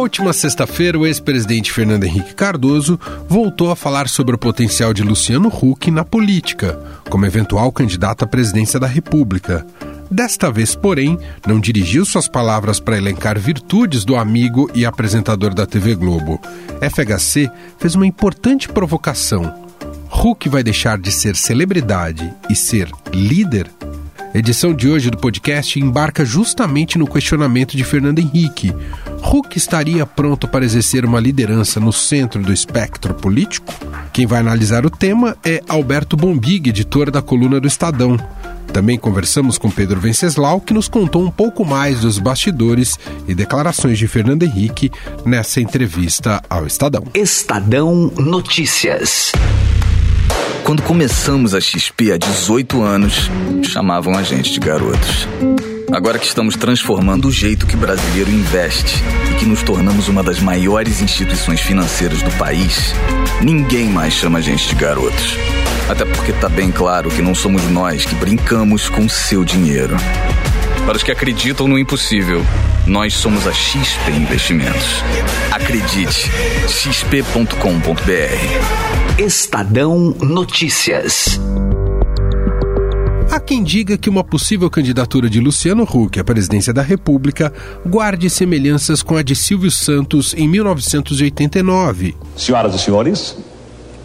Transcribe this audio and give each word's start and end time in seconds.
última 0.00 0.32
sexta-feira, 0.32 0.98
o 0.98 1.06
ex-presidente 1.06 1.70
Fernando 1.70 2.04
Henrique 2.04 2.34
Cardoso 2.34 2.98
voltou 3.28 3.70
a 3.70 3.76
falar 3.76 4.08
sobre 4.08 4.34
o 4.34 4.38
potencial 4.38 4.94
de 4.94 5.02
Luciano 5.02 5.48
Huck 5.48 5.90
na 5.90 6.04
política, 6.04 6.78
como 7.08 7.26
eventual 7.26 7.70
candidato 7.70 8.24
à 8.24 8.26
presidência 8.26 8.80
da 8.80 8.86
República. 8.86 9.66
Desta 10.10 10.50
vez, 10.50 10.74
porém, 10.74 11.18
não 11.46 11.60
dirigiu 11.60 12.04
suas 12.04 12.26
palavras 12.26 12.80
para 12.80 12.96
elencar 12.96 13.38
virtudes 13.38 14.04
do 14.04 14.16
amigo 14.16 14.70
e 14.74 14.86
apresentador 14.86 15.54
da 15.54 15.66
TV 15.66 15.94
Globo. 15.94 16.40
FHC 16.80 17.50
fez 17.78 17.94
uma 17.94 18.06
importante 18.06 18.68
provocação. 18.68 19.54
Huck 20.10 20.48
vai 20.48 20.62
deixar 20.62 20.98
de 20.98 21.12
ser 21.12 21.36
celebridade 21.36 22.32
e 22.48 22.56
ser 22.56 22.90
líder? 23.12 23.70
A 24.32 24.38
edição 24.38 24.72
de 24.72 24.88
hoje 24.88 25.10
do 25.10 25.18
podcast 25.18 25.80
embarca 25.80 26.24
justamente 26.24 26.96
no 26.96 27.06
questionamento 27.06 27.76
de 27.76 27.82
Fernando 27.82 28.20
Henrique. 28.20 28.72
Huck 29.24 29.58
estaria 29.58 30.06
pronto 30.06 30.46
para 30.46 30.64
exercer 30.64 31.04
uma 31.04 31.18
liderança 31.18 31.80
no 31.80 31.92
centro 31.92 32.40
do 32.40 32.52
espectro 32.52 33.12
político? 33.12 33.74
Quem 34.12 34.26
vai 34.26 34.38
analisar 34.38 34.86
o 34.86 34.90
tema 34.90 35.36
é 35.44 35.60
Alberto 35.68 36.16
Bombig, 36.16 36.70
editor 36.70 37.10
da 37.10 37.20
coluna 37.20 37.60
do 37.60 37.66
Estadão. 37.66 38.16
Também 38.72 38.96
conversamos 38.96 39.58
com 39.58 39.68
Pedro 39.68 39.98
Venceslau, 39.98 40.60
que 40.60 40.72
nos 40.72 40.88
contou 40.88 41.24
um 41.24 41.30
pouco 41.30 41.64
mais 41.64 42.00
dos 42.00 42.20
bastidores 42.20 42.96
e 43.26 43.34
declarações 43.34 43.98
de 43.98 44.06
Fernando 44.06 44.44
Henrique 44.44 44.92
nessa 45.24 45.60
entrevista 45.60 46.40
ao 46.48 46.68
Estadão. 46.68 47.02
Estadão 47.14 48.12
Notícias. 48.16 49.32
Quando 50.64 50.82
começamos 50.82 51.54
a 51.54 51.60
XP 51.60 52.12
há 52.12 52.16
18 52.16 52.82
anos, 52.82 53.30
chamavam 53.62 54.16
a 54.16 54.22
gente 54.22 54.52
de 54.52 54.60
garotos. 54.60 55.26
Agora 55.92 56.18
que 56.18 56.26
estamos 56.26 56.54
transformando 56.54 57.26
o 57.28 57.32
jeito 57.32 57.66
que 57.66 57.74
o 57.74 57.78
brasileiro 57.78 58.30
investe 58.30 59.02
e 59.30 59.34
que 59.34 59.44
nos 59.44 59.62
tornamos 59.62 60.08
uma 60.08 60.22
das 60.22 60.38
maiores 60.38 61.00
instituições 61.00 61.60
financeiras 61.60 62.22
do 62.22 62.30
país, 62.32 62.94
ninguém 63.42 63.88
mais 63.88 64.12
chama 64.12 64.38
a 64.38 64.42
gente 64.42 64.68
de 64.68 64.74
garotos. 64.76 65.36
Até 65.88 66.04
porque 66.04 66.32
tá 66.32 66.48
bem 66.48 66.70
claro 66.70 67.10
que 67.10 67.20
não 67.20 67.34
somos 67.34 67.62
nós 67.68 68.04
que 68.04 68.14
brincamos 68.14 68.88
com 68.88 69.08
seu 69.08 69.44
dinheiro. 69.44 69.96
Para 70.86 70.96
os 70.96 71.02
que 71.02 71.12
acreditam 71.12 71.68
no 71.68 71.78
impossível, 71.78 72.42
nós 72.86 73.14
somos 73.14 73.46
a 73.46 73.52
XP 73.52 74.10
Investimentos. 74.12 75.02
Acredite, 75.52 76.30
xp.com.br. 76.66 78.04
Estadão 79.18 80.14
Notícias. 80.20 81.38
Há 83.30 83.38
quem 83.38 83.62
diga 83.62 83.96
que 83.96 84.10
uma 84.10 84.24
possível 84.24 84.68
candidatura 84.68 85.30
de 85.30 85.38
Luciano 85.38 85.84
Huck 85.84 86.18
à 86.18 86.24
presidência 86.24 86.72
da 86.72 86.82
República 86.82 87.52
guarde 87.86 88.28
semelhanças 88.28 89.02
com 89.02 89.16
a 89.16 89.22
de 89.22 89.36
Silvio 89.36 89.70
Santos 89.70 90.34
em 90.34 90.48
1989. 90.48 92.16
Senhoras 92.36 92.74
e 92.74 92.78
senhores, 92.78 93.36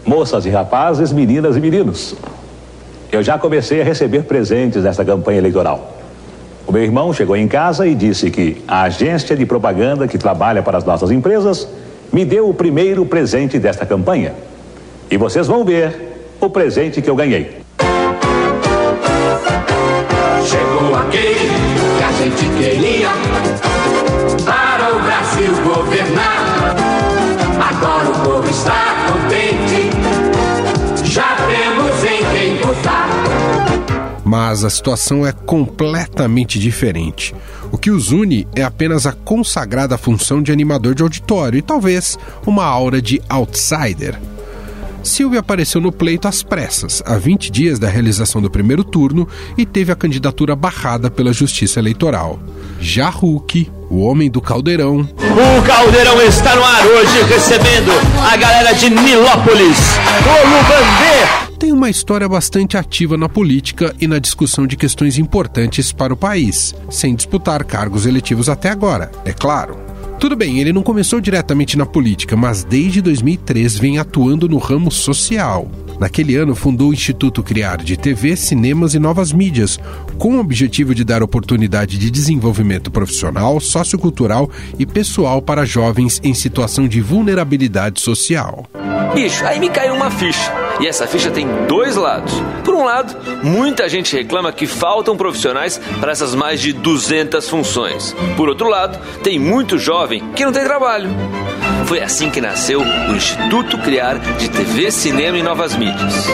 moças 0.04 0.46
e 0.46 0.50
rapazes, 0.50 1.10
meninas 1.10 1.56
e 1.56 1.60
meninos, 1.60 2.14
eu 3.10 3.22
já 3.22 3.38
comecei 3.38 3.80
a 3.80 3.84
receber 3.84 4.24
presentes 4.24 4.84
nesta 4.84 5.04
campanha 5.04 5.38
eleitoral. 5.38 5.95
O 6.66 6.72
meu 6.72 6.82
irmão 6.82 7.12
chegou 7.12 7.36
em 7.36 7.46
casa 7.46 7.86
e 7.86 7.94
disse 7.94 8.30
que 8.30 8.62
a 8.66 8.82
agência 8.82 9.36
de 9.36 9.46
propaganda 9.46 10.08
que 10.08 10.18
trabalha 10.18 10.62
para 10.62 10.78
as 10.78 10.84
nossas 10.84 11.10
empresas 11.10 11.68
me 12.12 12.24
deu 12.24 12.48
o 12.48 12.54
primeiro 12.54 13.06
presente 13.06 13.58
desta 13.58 13.86
campanha. 13.86 14.34
E 15.10 15.16
vocês 15.16 15.46
vão 15.46 15.64
ver 15.64 15.94
o 16.40 16.50
presente 16.50 17.00
que 17.00 17.08
eu 17.08 17.14
ganhei. 17.14 17.65
Mas 34.26 34.64
a 34.64 34.70
situação 34.70 35.24
é 35.24 35.30
completamente 35.30 36.58
diferente. 36.58 37.32
O 37.70 37.78
que 37.78 37.92
os 37.92 38.10
une 38.10 38.44
é 38.56 38.62
apenas 38.64 39.06
a 39.06 39.12
consagrada 39.12 39.96
função 39.96 40.42
de 40.42 40.50
animador 40.50 40.96
de 40.96 41.02
auditório 41.04 41.56
e 41.56 41.62
talvez 41.62 42.18
uma 42.44 42.64
aura 42.64 43.00
de 43.00 43.22
outsider. 43.28 44.18
Silvio 45.04 45.38
apareceu 45.38 45.80
no 45.80 45.92
pleito 45.92 46.26
às 46.26 46.42
pressas, 46.42 47.00
há 47.06 47.16
20 47.16 47.52
dias 47.52 47.78
da 47.78 47.88
realização 47.88 48.42
do 48.42 48.50
primeiro 48.50 48.82
turno, 48.82 49.28
e 49.56 49.64
teve 49.64 49.92
a 49.92 49.96
candidatura 49.96 50.56
barrada 50.56 51.08
pela 51.08 51.32
Justiça 51.32 51.78
Eleitoral. 51.78 52.40
Já 52.80 53.10
Huck, 53.10 53.70
o 53.88 54.00
homem 54.00 54.28
do 54.28 54.40
caldeirão. 54.40 55.08
O 55.18 55.62
caldeirão 55.64 56.20
está 56.22 56.56
no 56.56 56.64
ar 56.64 56.84
hoje, 56.84 57.22
recebendo 57.28 57.92
a 58.28 58.36
galera 58.36 58.72
de 58.72 58.90
Nilópolis, 58.90 59.78
Colubandê. 60.24 61.45
Tem 61.58 61.72
uma 61.72 61.88
história 61.88 62.28
bastante 62.28 62.76
ativa 62.76 63.16
na 63.16 63.30
política 63.30 63.94
e 63.98 64.06
na 64.06 64.18
discussão 64.18 64.66
de 64.66 64.76
questões 64.76 65.18
importantes 65.18 65.90
para 65.90 66.12
o 66.12 66.16
país, 66.16 66.74
sem 66.90 67.14
disputar 67.14 67.64
cargos 67.64 68.04
eletivos 68.04 68.50
até 68.50 68.68
agora, 68.68 69.10
é 69.24 69.32
claro. 69.32 69.78
Tudo 70.20 70.36
bem, 70.36 70.60
ele 70.60 70.72
não 70.72 70.82
começou 70.82 71.20
diretamente 71.20 71.76
na 71.76 71.86
política, 71.86 72.36
mas 72.36 72.62
desde 72.62 73.00
2003 73.00 73.78
vem 73.78 73.98
atuando 73.98 74.48
no 74.48 74.58
ramo 74.58 74.90
social. 74.90 75.70
Naquele 75.98 76.36
ano, 76.36 76.54
fundou 76.54 76.90
o 76.90 76.92
Instituto 76.92 77.42
Criar 77.42 77.78
de 77.78 77.96
TV, 77.96 78.36
Cinemas 78.36 78.94
e 78.94 78.98
Novas 78.98 79.32
Mídias, 79.32 79.78
com 80.18 80.36
o 80.36 80.40
objetivo 80.40 80.94
de 80.94 81.04
dar 81.04 81.22
oportunidade 81.22 81.98
de 81.98 82.10
desenvolvimento 82.10 82.90
profissional, 82.90 83.58
sociocultural 83.60 84.50
e 84.78 84.84
pessoal 84.84 85.40
para 85.40 85.64
jovens 85.64 86.20
em 86.22 86.34
situação 86.34 86.86
de 86.86 87.00
vulnerabilidade 87.00 88.00
social. 88.00 88.66
Bicho, 89.14 89.44
aí 89.46 89.58
me 89.58 89.70
caiu 89.70 89.94
uma 89.94 90.10
ficha. 90.10 90.52
E 90.78 90.86
essa 90.86 91.06
ficha 91.06 91.30
tem 91.30 91.46
dois 91.66 91.96
lados. 91.96 92.34
Por 92.62 92.74
lado, 92.86 93.14
muita 93.42 93.88
gente 93.88 94.16
reclama 94.16 94.50
que 94.50 94.66
faltam 94.66 95.16
profissionais 95.16 95.78
para 96.00 96.12
essas 96.12 96.34
mais 96.34 96.60
de 96.60 96.72
200 96.72 97.48
funções. 97.48 98.16
Por 98.36 98.48
outro 98.48 98.68
lado, 98.68 98.98
tem 99.22 99.38
muito 99.38 99.78
jovem 99.78 100.22
que 100.34 100.44
não 100.44 100.52
tem 100.52 100.64
trabalho. 100.64 101.10
Foi 101.86 102.00
assim 102.00 102.30
que 102.30 102.40
nasceu 102.40 102.80
o 102.80 103.12
Instituto 103.14 103.78
Criar 103.78 104.18
de 104.38 104.48
TV, 104.48 104.90
Cinema 104.90 105.36
e 105.36 105.42
Novas 105.42 105.76
Mídias. 105.76 106.26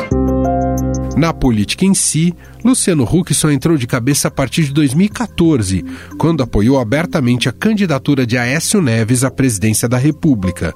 Na 1.16 1.32
política 1.32 1.84
em 1.84 1.94
si, 1.94 2.34
Luciano 2.64 3.04
Huck 3.04 3.34
só 3.34 3.50
entrou 3.50 3.76
de 3.76 3.86
cabeça 3.86 4.28
a 4.28 4.30
partir 4.30 4.64
de 4.64 4.72
2014, 4.72 5.84
quando 6.18 6.42
apoiou 6.42 6.80
abertamente 6.80 7.48
a 7.48 7.52
candidatura 7.52 8.26
de 8.26 8.38
Aécio 8.38 8.80
Neves 8.80 9.22
à 9.22 9.30
presidência 9.30 9.88
da 9.88 9.98
República 9.98 10.74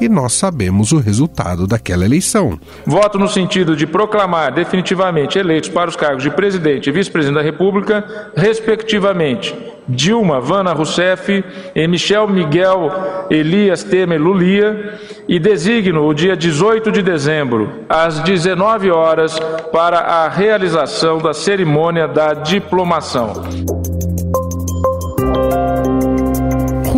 e 0.00 0.08
nós 0.08 0.32
sabemos 0.32 0.92
o 0.92 0.98
resultado 0.98 1.66
daquela 1.66 2.04
eleição. 2.04 2.58
Voto 2.84 3.18
no 3.18 3.28
sentido 3.28 3.76
de 3.76 3.86
proclamar 3.86 4.52
definitivamente 4.52 5.38
eleitos 5.38 5.68
para 5.68 5.90
os 5.90 5.96
cargos 5.96 6.22
de 6.22 6.30
presidente 6.30 6.88
e 6.88 6.92
vice-presidente 6.92 7.36
da 7.36 7.42
República, 7.42 8.04
respectivamente, 8.36 9.54
Dilma 9.88 10.40
Vana 10.40 10.72
Rousseff 10.72 11.44
e 11.74 11.88
Michel 11.88 12.28
Miguel 12.28 12.90
Elias 13.30 13.84
Temer 13.84 14.20
Lulia, 14.20 14.98
e 15.28 15.38
designo 15.38 16.06
o 16.06 16.14
dia 16.14 16.36
18 16.36 16.92
de 16.92 17.02
dezembro, 17.02 17.84
às 17.88 18.20
19 18.20 18.90
horas, 18.90 19.38
para 19.72 19.98
a 19.98 20.28
realização 20.28 21.18
da 21.18 21.34
cerimônia 21.34 22.06
da 22.06 22.34
diplomação. 22.34 23.42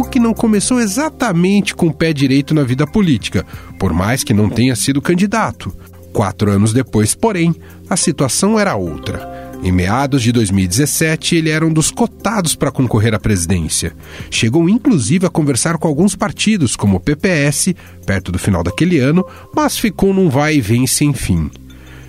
Huck 0.09 0.19
não 0.19 0.33
começou 0.33 0.81
exatamente 0.81 1.75
com 1.75 1.89
o 1.89 1.93
pé 1.93 2.15
direito 2.15 2.55
na 2.55 2.65
vida 2.65 2.87
política, 2.87 3.45
por 3.79 3.93
mais 3.93 4.25
que 4.25 4.33
não 4.33 4.49
tenha 4.49 4.75
sido 4.75 5.03
candidato. 5.03 5.71
Quatro 6.15 6.51
anos 6.51 6.73
depois, 6.73 7.15
porém, 7.15 7.55
a 7.91 7.95
situação 7.95 8.59
era 8.59 8.75
outra. 8.75 9.53
Em 9.63 9.71
meados 9.71 10.23
de 10.23 10.33
2017, 10.33 11.37
ele 11.37 11.51
era 11.51 11.67
um 11.67 11.73
dos 11.73 11.91
cotados 11.91 12.55
para 12.55 12.71
concorrer 12.71 13.13
à 13.13 13.19
presidência. 13.19 13.95
Chegou 14.31 14.67
inclusive 14.67 15.27
a 15.27 15.31
conversar 15.31 15.77
com 15.77 15.87
alguns 15.87 16.17
partidos, 16.17 16.75
como 16.75 16.97
o 16.97 17.01
PPS, 17.01 17.75
perto 18.07 18.33
do 18.33 18.39
final 18.39 18.65
daquele 18.65 18.99
ano, 18.99 19.27
mas 19.55 19.77
ficou 19.77 20.15
num 20.15 20.31
vai 20.31 20.57
e 20.57 20.61
vem 20.63 20.87
sem 20.87 21.13
fim. 21.13 21.51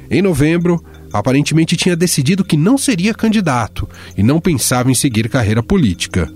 Em 0.09 0.21
novembro, 0.21 0.81
aparentemente 1.11 1.75
tinha 1.75 1.97
decidido 1.97 2.45
que 2.45 2.55
não 2.55 2.77
seria 2.77 3.13
candidato 3.13 3.89
e 4.15 4.23
não 4.23 4.39
pensava 4.39 4.89
em 4.89 4.95
seguir 4.95 5.27
carreira 5.27 5.61
política. 5.61 6.31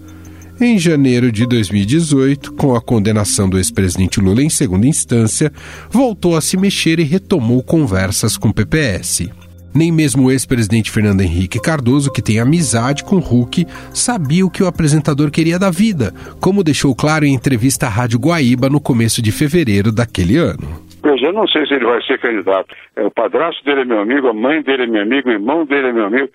Em 0.61 0.77
janeiro 0.77 1.31
de 1.31 1.47
2018, 1.47 2.53
com 2.53 2.75
a 2.75 2.81
condenação 2.81 3.49
do 3.49 3.57
ex-presidente 3.57 4.21
Lula 4.21 4.41
em 4.41 4.49
segunda 4.49 4.85
instância, 4.85 5.51
voltou 5.89 6.37
a 6.37 6.41
se 6.41 6.57
mexer 6.57 6.99
e 6.99 7.03
retomou 7.03 7.63
conversas 7.63 8.37
com 8.37 8.49
o 8.49 8.53
PPS. 8.53 9.31
Nem 9.75 9.91
mesmo 9.91 10.27
o 10.27 10.31
ex-presidente 10.31 10.91
Fernando 10.91 11.21
Henrique 11.21 11.59
Cardoso, 11.59 12.13
que 12.13 12.21
tem 12.21 12.39
amizade 12.39 13.03
com 13.03 13.17
Huck, 13.17 13.65
sabia 13.91 14.45
o 14.45 14.51
que 14.51 14.61
o 14.61 14.67
apresentador 14.67 15.31
queria 15.31 15.57
da 15.57 15.71
vida, 15.71 16.13
como 16.39 16.63
deixou 16.63 16.95
claro 16.95 17.25
em 17.25 17.33
entrevista 17.33 17.87
à 17.87 17.89
Rádio 17.89 18.19
Guaíba 18.19 18.69
no 18.69 18.79
começo 18.79 19.23
de 19.23 19.31
fevereiro 19.31 19.91
daquele 19.91 20.37
ano. 20.37 20.83
Eu 21.03 21.33
não 21.33 21.47
sei 21.47 21.65
se 21.65 21.73
ele 21.73 21.85
vai 21.85 22.01
ser 22.03 22.19
candidato. 22.19 22.75
É, 22.95 23.03
o 23.03 23.09
padrasto 23.09 23.65
dele 23.65 23.81
é 23.81 23.85
meu 23.85 23.99
amigo, 23.99 24.27
a 24.27 24.33
mãe 24.33 24.61
dele 24.61 24.83
é 24.83 24.87
meu 24.87 25.01
amigo, 25.01 25.29
o 25.29 25.31
irmão 25.31 25.65
dele 25.65 25.87
é 25.87 25.93
meu 25.93 26.05
amigo. 26.05 26.29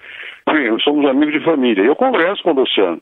Enfim, 0.48 0.82
somos 0.82 1.08
amigos 1.08 1.34
de 1.34 1.44
família. 1.44 1.84
Eu 1.84 1.94
converso 1.94 2.42
com 2.42 2.50
o 2.50 2.54
Luciano. 2.54 3.00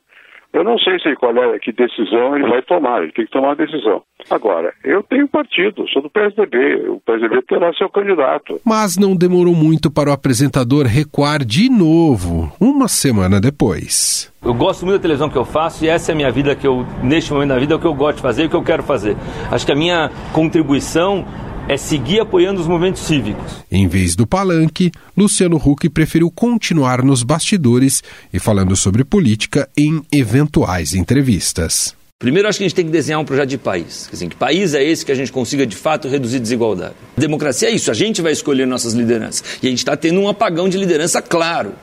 Eu 0.57 0.63
não 0.63 0.75
sei 0.79 0.97
se 0.97 1.15
qual 1.17 1.37
é 1.37 1.59
que 1.59 1.71
decisão 1.71 2.35
ele 2.35 2.49
vai 2.49 2.63
tomar, 2.63 3.03
ele 3.03 3.11
tem 3.11 3.25
que 3.25 3.31
tomar 3.31 3.49
uma 3.49 3.55
decisão. 3.55 4.01
Agora, 4.27 4.73
eu 4.83 5.03
tenho 5.03 5.27
partido, 5.27 5.87
sou 5.89 6.01
do 6.01 6.09
PSDB, 6.09 6.89
o 6.89 6.99
PSDB 7.05 7.43
terá 7.43 7.71
seu 7.73 7.87
candidato. 7.91 8.59
Mas 8.65 8.97
não 8.97 9.15
demorou 9.15 9.53
muito 9.53 9.91
para 9.91 10.09
o 10.09 10.13
apresentador 10.13 10.87
recuar 10.87 11.45
de 11.45 11.69
novo, 11.69 12.51
uma 12.59 12.87
semana 12.87 13.39
depois. 13.39 14.33
Eu 14.43 14.55
gosto 14.55 14.83
muito 14.83 14.97
da 14.97 15.01
televisão 15.03 15.29
que 15.29 15.37
eu 15.37 15.45
faço 15.45 15.85
e 15.85 15.89
essa 15.89 16.11
é 16.11 16.13
a 16.13 16.15
minha 16.15 16.31
vida 16.31 16.55
que 16.55 16.65
eu, 16.65 16.83
neste 17.03 17.31
momento 17.31 17.49
da 17.49 17.59
vida, 17.59 17.75
é 17.75 17.77
o 17.77 17.79
que 17.79 17.85
eu 17.85 17.93
gosto 17.93 18.15
de 18.15 18.23
fazer 18.23 18.43
e 18.43 18.45
o 18.47 18.49
que 18.49 18.55
eu 18.55 18.63
quero 18.63 18.81
fazer. 18.81 19.15
Acho 19.51 19.63
que 19.63 19.71
a 19.71 19.75
minha 19.75 20.09
contribuição 20.33 21.23
é 21.67 21.77
seguir 21.77 22.19
apoiando 22.19 22.61
os 22.61 22.67
movimentos 22.67 23.01
cívicos. 23.01 23.63
Em 23.71 23.87
vez 23.87 24.15
do 24.15 24.25
palanque, 24.25 24.91
Luciano 25.15 25.57
Huck 25.57 25.89
preferiu 25.89 26.31
continuar 26.31 27.03
nos 27.03 27.23
bastidores 27.23 28.01
e 28.33 28.39
falando 28.39 28.75
sobre 28.75 29.03
política 29.03 29.67
em 29.77 30.01
eventuais 30.11 30.93
entrevistas. 30.93 31.95
Primeiro, 32.19 32.47
acho 32.47 32.57
que 32.57 32.63
a 32.63 32.67
gente 32.67 32.75
tem 32.75 32.85
que 32.85 32.91
desenhar 32.91 33.19
um 33.19 33.25
projeto 33.25 33.49
de 33.49 33.59
país. 33.59 34.09
Assim, 34.11 34.27
que 34.27 34.35
país 34.35 34.73
é 34.73 34.83
esse 34.83 35.05
que 35.05 35.11
a 35.11 35.15
gente 35.15 35.31
consiga 35.31 35.67
de 35.67 35.75
fato 35.75 36.07
reduzir 36.07 36.39
desigualdade? 36.39 36.95
Democracia 37.15 37.69
é 37.69 37.71
isso, 37.71 37.91
a 37.91 37.93
gente 37.93 38.23
vai 38.23 38.31
escolher 38.31 38.65
nossas 38.65 38.93
lideranças. 38.93 39.43
E 39.61 39.67
a 39.67 39.69
gente 39.69 39.79
está 39.79 39.95
tendo 39.95 40.19
um 40.19 40.27
apagão 40.27 40.67
de 40.67 40.77
liderança 40.77 41.21
claro. 41.21 41.73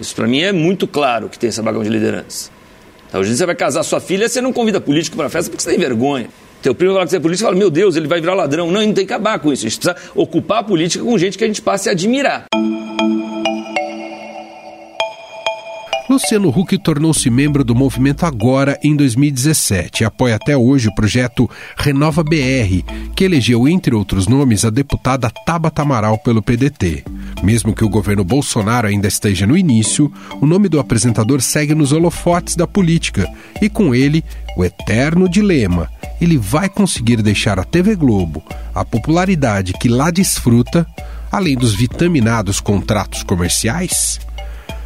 Isso 0.00 0.14
para 0.14 0.26
mim 0.26 0.40
é 0.40 0.52
muito 0.52 0.86
claro 0.86 1.28
que 1.28 1.38
tem 1.38 1.50
esse 1.50 1.60
apagão 1.60 1.82
de 1.82 1.90
liderança. 1.90 2.50
Então, 3.08 3.20
hoje 3.20 3.36
você 3.36 3.44
vai 3.44 3.54
casar 3.54 3.82
sua 3.82 4.00
filha, 4.00 4.26
você 4.26 4.40
não 4.40 4.52
convida 4.54 4.80
político 4.80 5.16
para 5.16 5.26
a 5.26 5.30
festa 5.30 5.50
porque 5.50 5.62
você 5.62 5.70
tem 5.70 5.78
vergonha. 5.78 6.28
Teu 6.64 6.74
primo 6.74 6.94
vai 6.94 7.00
falar 7.00 7.04
que 7.04 7.10
você 7.10 7.16
é 7.18 7.20
político 7.20 7.44
e 7.44 7.46
fala, 7.46 7.58
meu 7.58 7.68
Deus, 7.68 7.94
ele 7.94 8.08
vai 8.08 8.22
virar 8.22 8.32
ladrão. 8.32 8.70
Não, 8.70 8.80
a 8.80 8.82
gente 8.84 8.94
tem 8.94 9.04
que 9.04 9.12
acabar 9.12 9.38
com 9.38 9.52
isso. 9.52 9.66
A 9.66 9.68
gente 9.68 9.78
precisa 9.78 10.10
ocupar 10.14 10.60
a 10.60 10.62
política 10.62 11.04
com 11.04 11.18
gente 11.18 11.36
que 11.36 11.44
a 11.44 11.46
gente 11.46 11.60
passe 11.60 11.90
a 11.90 11.92
admirar. 11.92 12.46
Luciano 16.14 16.48
Huck 16.48 16.78
tornou-se 16.78 17.28
membro 17.28 17.64
do 17.64 17.74
movimento 17.74 18.24
agora 18.24 18.78
em 18.84 18.94
2017 18.94 20.02
e 20.02 20.06
apoia 20.06 20.36
até 20.36 20.56
hoje 20.56 20.86
o 20.86 20.94
projeto 20.94 21.50
Renova 21.76 22.22
BR, 22.22 22.84
que 23.16 23.24
elegeu, 23.24 23.66
entre 23.66 23.96
outros 23.96 24.28
nomes, 24.28 24.64
a 24.64 24.70
deputada 24.70 25.28
Tabata 25.44 25.82
Amaral 25.82 26.16
pelo 26.16 26.40
PDT. 26.40 27.02
Mesmo 27.42 27.74
que 27.74 27.84
o 27.84 27.88
governo 27.88 28.22
Bolsonaro 28.22 28.86
ainda 28.86 29.08
esteja 29.08 29.44
no 29.44 29.56
início, 29.56 30.10
o 30.40 30.46
nome 30.46 30.68
do 30.68 30.78
apresentador 30.78 31.40
segue 31.40 31.74
nos 31.74 31.90
holofotes 31.90 32.54
da 32.54 32.64
política 32.64 33.28
e, 33.60 33.68
com 33.68 33.92
ele, 33.92 34.22
o 34.56 34.64
eterno 34.64 35.28
dilema: 35.28 35.90
ele 36.20 36.38
vai 36.38 36.68
conseguir 36.68 37.22
deixar 37.22 37.58
a 37.58 37.64
TV 37.64 37.96
Globo, 37.96 38.40
a 38.72 38.84
popularidade 38.84 39.72
que 39.72 39.88
lá 39.88 40.12
desfruta, 40.12 40.86
além 41.32 41.56
dos 41.56 41.74
vitaminados 41.74 42.60
contratos 42.60 43.24
comerciais? 43.24 44.20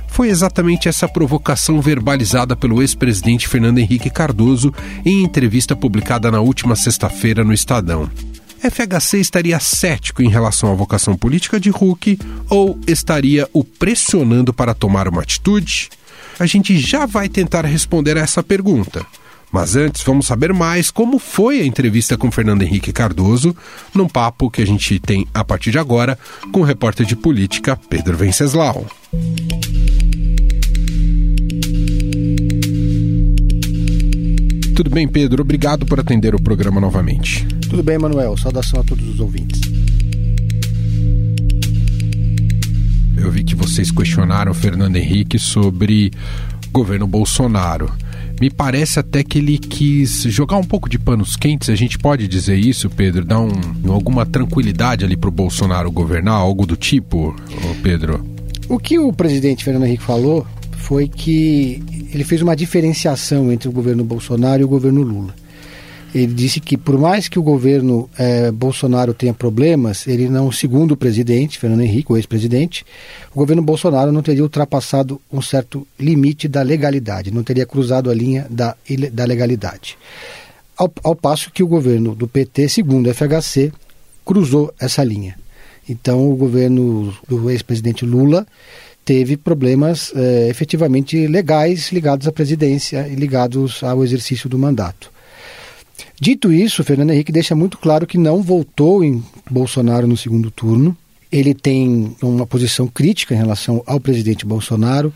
Foi 0.09 0.29
exatamente 0.29 0.89
essa 0.89 1.09
provocação 1.09 1.81
verbalizada 1.81 2.57
pelo 2.57 2.83
ex-presidente 2.83 3.49
Fernando 3.49 3.79
Henrique 3.79 4.11
Cardoso 4.11 4.75
em 5.05 5.23
entrevista 5.23 5.77
publicada 5.77 6.31
na 6.31 6.41
última 6.41 6.75
sexta-feira 6.75 7.45
no 7.45 7.53
Estadão. 7.53 8.11
FHC 8.59 9.19
estaria 9.19 9.61
cético 9.61 10.21
em 10.21 10.29
relação 10.29 10.73
à 10.73 10.75
vocação 10.75 11.17
política 11.17 11.61
de 11.61 11.71
Huck 11.71 12.19
ou 12.51 12.79
estaria 12.87 13.49
o 13.53 13.63
pressionando 13.63 14.53
para 14.53 14.75
tomar 14.75 15.07
uma 15.07 15.23
atitude? 15.23 15.89
A 16.41 16.47
gente 16.47 16.77
já 16.79 17.07
vai 17.07 17.29
tentar 17.29 17.65
responder 17.65 18.17
a 18.17 18.21
essa 18.21 18.43
pergunta. 18.43 19.07
Mas 19.51 19.77
antes, 19.77 20.03
vamos 20.03 20.27
saber 20.27 20.53
mais 20.53 20.91
como 20.91 21.19
foi 21.19 21.61
a 21.61 21.65
entrevista 21.65 22.17
com 22.19 22.31
Fernando 22.31 22.63
Henrique 22.63 22.93
Cardoso, 22.93 23.57
num 23.95 24.07
papo 24.07 24.51
que 24.51 24.61
a 24.61 24.67
gente 24.67 24.99
tem 24.99 25.27
a 25.33 25.43
partir 25.43 25.71
de 25.71 25.79
agora 25.79 26.19
com 26.53 26.61
o 26.61 26.65
repórter 26.65 27.07
de 27.07 27.17
política 27.17 27.79
Pedro 27.89 28.17
Venceslau. 28.17 28.87
Tudo 34.79 34.91
bem, 34.91 35.09
Pedro? 35.09 35.43
Obrigado 35.43 35.85
por 35.85 35.99
atender 35.99 36.37
o 36.37 36.41
programa 36.41 36.81
novamente. 36.81 37.45
Tudo 37.69 37.83
bem, 37.83 37.99
Manuel. 37.99 38.37
Saudação 38.37 38.79
a 38.79 38.85
todos 38.85 39.09
os 39.09 39.19
ouvintes. 39.19 39.61
Eu 43.17 43.29
vi 43.33 43.43
que 43.43 43.57
vocês 43.57 43.91
questionaram 43.91 44.53
o 44.53 44.55
Fernando 44.55 44.95
Henrique 44.95 45.37
sobre 45.37 46.13
o 46.69 46.71
governo 46.71 47.09
Bolsonaro. 47.09 47.93
Me 48.41 48.51
parece 48.51 49.01
até 49.01 49.25
que 49.25 49.39
ele 49.39 49.59
quis 49.59 50.23
jogar 50.29 50.59
um 50.59 50.65
pouco 50.65 50.89
de 50.89 50.97
panos 50.97 51.35
quentes, 51.35 51.71
a 51.71 51.75
gente 51.75 51.99
pode 51.99 52.29
dizer 52.29 52.57
isso, 52.57 52.89
Pedro? 52.89 53.25
Dar 53.25 53.41
um, 53.41 53.51
alguma 53.89 54.25
tranquilidade 54.25 55.05
ali 55.05 55.17
para 55.17 55.29
o 55.29 55.33
Bolsonaro 55.33 55.91
governar, 55.91 56.35
algo 56.35 56.65
do 56.65 56.77
tipo, 56.77 57.35
Pedro? 57.83 58.25
O 58.69 58.79
que 58.79 58.97
o 58.97 59.13
presidente 59.13 59.65
Fernando 59.65 59.87
Henrique 59.87 60.05
falou 60.05 60.47
foi 60.89 61.07
que 61.07 61.83
ele 62.15 62.25
fez 62.25 62.41
uma 62.41 62.57
diferenciação 62.57 63.53
entre 63.53 63.69
o 63.69 63.73
governo 63.73 64.03
Bolsonaro 64.03 64.63
e 64.63 64.65
o 64.65 64.69
governo 64.69 65.03
Lula. 65.03 65.35
Ele 66.15 66.33
disse 66.33 66.61
que, 66.61 66.79
por 66.79 66.99
mais 66.99 67.29
que 67.29 67.39
o 67.39 67.43
governo 67.43 68.09
eh, 68.19 68.51
Bolsonaro 68.51 69.13
tenha 69.13 69.35
problemas, 69.35 70.07
ele 70.07 70.31
não, 70.31 70.51
segundo 70.51 70.93
o 70.93 70.97
presidente, 70.97 71.59
Fernando 71.59 71.83
Henrique, 71.83 72.11
o 72.11 72.17
ex-presidente, 72.17 72.87
o 73.35 73.39
governo 73.39 73.61
Bolsonaro 73.61 74.11
não 74.11 74.23
teria 74.23 74.43
ultrapassado 74.43 75.21
um 75.31 75.43
certo 75.43 75.87
limite 76.01 76.49
da 76.49 76.63
legalidade, 76.63 77.31
não 77.31 77.43
teria 77.43 77.67
cruzado 77.67 78.11
a 78.11 78.15
linha 78.15 78.47
da, 78.49 78.75
da 79.13 79.27
legalidade. 79.27 79.99
Ao, 80.75 80.91
ao 81.05 81.15
passo 81.15 81.51
que 81.53 81.63
o 81.63 81.69
governo 81.69 82.15
do 82.15 82.27
PT, 82.27 82.67
segundo 82.71 83.11
o 83.11 83.15
FHC, 83.15 83.71
cruzou 84.25 84.73
essa 84.81 85.05
linha. 85.05 85.37
Então, 85.87 86.31
o 86.31 86.35
governo 86.35 87.15
do 87.29 87.51
ex-presidente 87.51 88.07
Lula 88.07 88.47
teve 89.09 89.39
problemas 89.39 90.13
eh, 90.15 90.49
efetivamente 90.51 91.27
legais 91.27 91.91
ligados 91.91 92.29
à 92.29 92.33
presidência 92.33 93.09
e 93.09 93.15
ligados 93.15 93.83
ao 93.83 94.05
exercício 94.05 94.51
do 94.51 94.59
mandato. 94.59 95.11
Dito 96.21 96.53
isso, 96.53 96.85
Fernando 96.85 97.13
Henrique 97.13 97.33
deixa 97.33 97.55
muito 97.55 97.79
claro 97.79 98.07
que 98.07 98.19
não 98.19 98.43
votou 98.43 99.03
em 99.03 99.25
Bolsonaro 99.51 100.07
no 100.07 100.15
segundo 100.15 100.51
turno. 100.51 100.95
Ele 101.33 101.55
tem 101.55 102.15
uma 102.23 102.47
posição 102.47 102.87
crítica 102.87 103.35
em 103.35 103.39
relação 103.39 103.83
ao 103.87 103.99
presidente 103.99 104.45
Bolsonaro, 104.45 105.11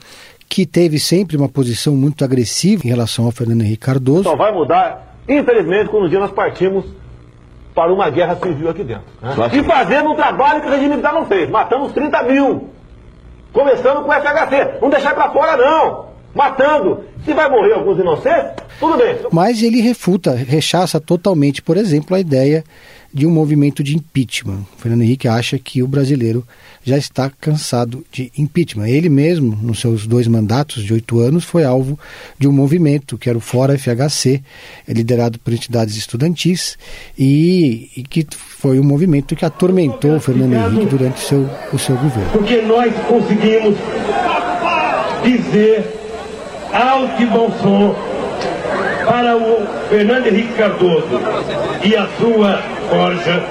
que 0.48 0.64
teve 0.64 0.98
sempre 0.98 1.36
uma 1.36 1.48
posição 1.50 1.94
muito 1.94 2.24
agressiva 2.24 2.86
em 2.86 2.88
relação 2.88 3.26
ao 3.26 3.30
Fernando 3.30 3.60
Henrique 3.60 3.84
Cardoso. 3.84 4.22
Só 4.22 4.36
vai 4.36 4.54
mudar, 4.54 5.18
infelizmente, 5.28 5.90
quando 5.90 6.06
um 6.06 6.08
dia 6.08 6.18
nós 6.18 6.32
partimos 6.32 6.86
para 7.74 7.92
uma 7.92 8.08
guerra 8.08 8.36
civil 8.36 8.70
aqui 8.70 8.84
dentro. 8.84 9.04
Né? 9.20 9.34
E 9.52 9.62
fazendo 9.62 10.12
um 10.12 10.16
trabalho 10.16 10.62
que 10.62 10.68
o 10.68 10.70
regime 10.70 10.88
militar 10.88 11.12
não 11.12 11.26
fez. 11.26 11.50
Matamos 11.50 11.92
30 11.92 12.22
mil. 12.22 12.72
Começando 13.52 14.02
com 14.02 14.10
o 14.10 14.12
FHC. 14.12 14.80
Não 14.80 14.90
deixar 14.90 15.14
para 15.14 15.30
fora, 15.30 15.56
não. 15.56 16.06
Matando. 16.34 17.04
Se 17.24 17.32
vai 17.34 17.48
morrer 17.48 17.74
alguns 17.74 17.98
inocentes, 17.98 18.52
tudo 18.80 18.96
bem. 18.96 19.16
Mas 19.30 19.62
ele 19.62 19.80
refuta, 19.80 20.32
rechaça 20.32 20.98
totalmente, 20.98 21.62
por 21.62 21.76
exemplo, 21.76 22.16
a 22.16 22.20
ideia 22.20 22.64
de 23.12 23.26
um 23.26 23.30
movimento 23.30 23.82
de 23.82 23.96
impeachment. 23.96 24.64
O 24.76 24.80
Fernando 24.80 25.02
Henrique 25.02 25.28
acha 25.28 25.58
que 25.58 25.82
o 25.82 25.86
brasileiro 25.86 26.46
já 26.82 26.96
está 26.96 27.30
cansado 27.40 28.04
de 28.10 28.32
impeachment. 28.36 28.88
Ele 28.88 29.08
mesmo, 29.08 29.56
nos 29.60 29.80
seus 29.80 30.06
dois 30.06 30.26
mandatos 30.26 30.82
de 30.82 30.92
oito 30.92 31.20
anos, 31.20 31.44
foi 31.44 31.64
alvo 31.64 31.98
de 32.38 32.48
um 32.48 32.52
movimento 32.52 33.18
que 33.18 33.28
era 33.28 33.36
o 33.36 33.40
Fora 33.40 33.78
FHC, 33.78 34.42
liderado 34.88 35.38
por 35.38 35.52
entidades 35.52 35.96
estudantis, 35.96 36.78
e, 37.18 37.90
e 37.96 38.02
que 38.02 38.26
foi 38.32 38.80
um 38.80 38.84
movimento 38.84 39.36
que 39.36 39.44
atormentou 39.44 40.16
o 40.16 40.20
Fernando 40.20 40.54
Henrique 40.54 40.86
durante 40.86 41.22
o 41.22 41.26
seu, 41.26 41.50
o 41.72 41.78
seu 41.78 41.96
governo. 41.96 42.30
Porque 42.32 42.62
nós 42.62 42.92
conseguimos 43.08 43.76
dizer 45.22 45.84
alto 46.72 47.22
e 47.22 47.26
bom 47.26 47.50
som 47.60 47.94
para 49.04 49.36
o 49.36 49.88
Fernando 49.88 50.26
Henrique 50.26 50.54
Cardoso 50.54 51.20
e 51.84 51.94
a 51.96 52.08
sua 52.18 52.81
forja 52.92 53.42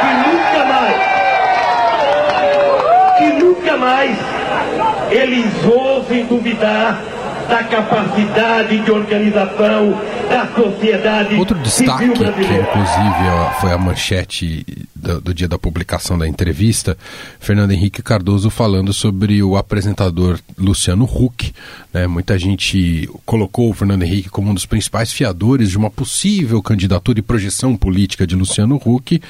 que 0.00 0.10
nunca 0.24 0.64
mais, 0.64 0.96
que 3.18 3.26
nunca 3.44 3.76
mais 3.76 4.16
eles 5.10 5.52
ousem 5.66 6.24
duvidar 6.24 6.98
da 7.48 7.64
capacidade 7.64 8.78
de 8.78 8.90
organização 8.90 9.98
da 10.28 10.46
sociedade 10.54 11.34
Outro 11.36 11.58
destaque, 11.58 12.10
que 12.10 12.22
inclusive 12.22 13.60
foi 13.60 13.72
a 13.72 13.78
manchete 13.78 14.64
do, 14.94 15.20
do, 15.20 15.34
dia 15.34 15.48
da 15.48 15.58
publicação 15.58 16.18
da 16.18 16.28
entrevista, 16.28 16.96
Fernando 17.40 17.70
Henrique 17.70 18.02
Cardoso 18.02 18.50
falando 18.50 18.92
sobre 18.92 19.42
o 19.42 19.56
apresentador 19.56 20.38
Luciano 20.58 21.04
Huck. 21.04 21.52
Né? 21.92 22.06
Muita 22.06 22.38
gente 22.38 23.08
colocou 23.24 23.70
o 23.70 23.72
Fernando 23.72 24.02
Henrique 24.02 24.28
como 24.28 24.50
um 24.50 24.54
dos 24.54 24.66
principais 24.66 25.12
fiadores 25.12 25.70
de 25.70 25.78
uma 25.78 25.90
possível 25.90 26.62
candidatura 26.62 27.18
e 27.18 27.22
projeção 27.22 27.76
política 27.76 28.26
de 28.26 28.34
Luciano 28.34 28.80
Huck. 28.84 29.20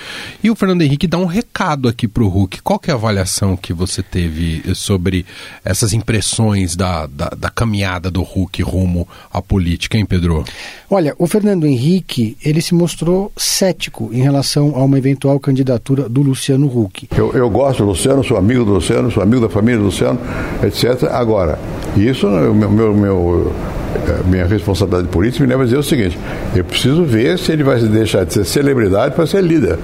E 0.42 0.50
o 0.50 0.56
Fernando 0.56 0.82
Henrique 0.82 1.06
dá 1.06 1.18
um 1.18 1.26
recado 1.26 1.88
aqui 1.88 2.08
para 2.08 2.25
o 2.25 2.42
Huck. 2.42 2.60
Qual 2.62 2.80
é 2.87 2.90
a 2.90 2.94
avaliação 2.94 3.56
que 3.56 3.72
você 3.72 4.02
teve 4.02 4.75
sobre 4.75 5.25
essas 5.64 5.92
impressões 5.92 6.75
da, 6.75 7.06
da, 7.06 7.28
da 7.28 7.50
caminhada 7.50 8.07
virada 8.08 8.10
do 8.10 8.22
Huck 8.22 8.62
rumo 8.62 9.06
à 9.32 9.40
política, 9.40 9.96
hein, 9.96 10.04
Pedro? 10.04 10.44
Olha, 10.90 11.14
o 11.18 11.26
Fernando 11.26 11.66
Henrique, 11.66 12.36
ele 12.44 12.60
se 12.60 12.74
mostrou 12.74 13.30
cético 13.36 14.10
em 14.12 14.22
relação 14.22 14.72
a 14.74 14.82
uma 14.82 14.98
eventual 14.98 15.38
candidatura 15.38 16.08
do 16.08 16.22
Luciano 16.22 16.66
Huck. 16.66 17.08
Eu, 17.16 17.32
eu 17.32 17.48
gosto 17.48 17.82
do 17.82 17.90
Luciano, 17.90 18.24
sou 18.24 18.36
amigo 18.36 18.64
do 18.64 18.72
Luciano, 18.72 19.10
sou 19.10 19.22
amigo 19.22 19.42
da 19.42 19.48
família 19.48 19.78
do 19.78 19.86
Luciano, 19.86 20.18
etc. 20.62 21.04
Agora, 21.10 21.58
isso, 21.96 22.26
meu, 22.26 22.70
meu, 22.70 22.94
meu 22.94 23.52
é, 23.94 24.28
minha 24.28 24.46
responsabilidade 24.46 25.08
política 25.08 25.44
me 25.44 25.50
leva 25.50 25.62
a 25.62 25.66
dizer 25.66 25.78
o 25.78 25.82
seguinte: 25.82 26.18
eu 26.54 26.64
preciso 26.64 27.04
ver 27.04 27.38
se 27.38 27.52
ele 27.52 27.62
vai 27.62 27.78
deixar 27.80 28.24
de 28.24 28.34
ser 28.34 28.44
celebridade 28.44 29.14
para 29.14 29.26
ser 29.26 29.42
líder. 29.42 29.78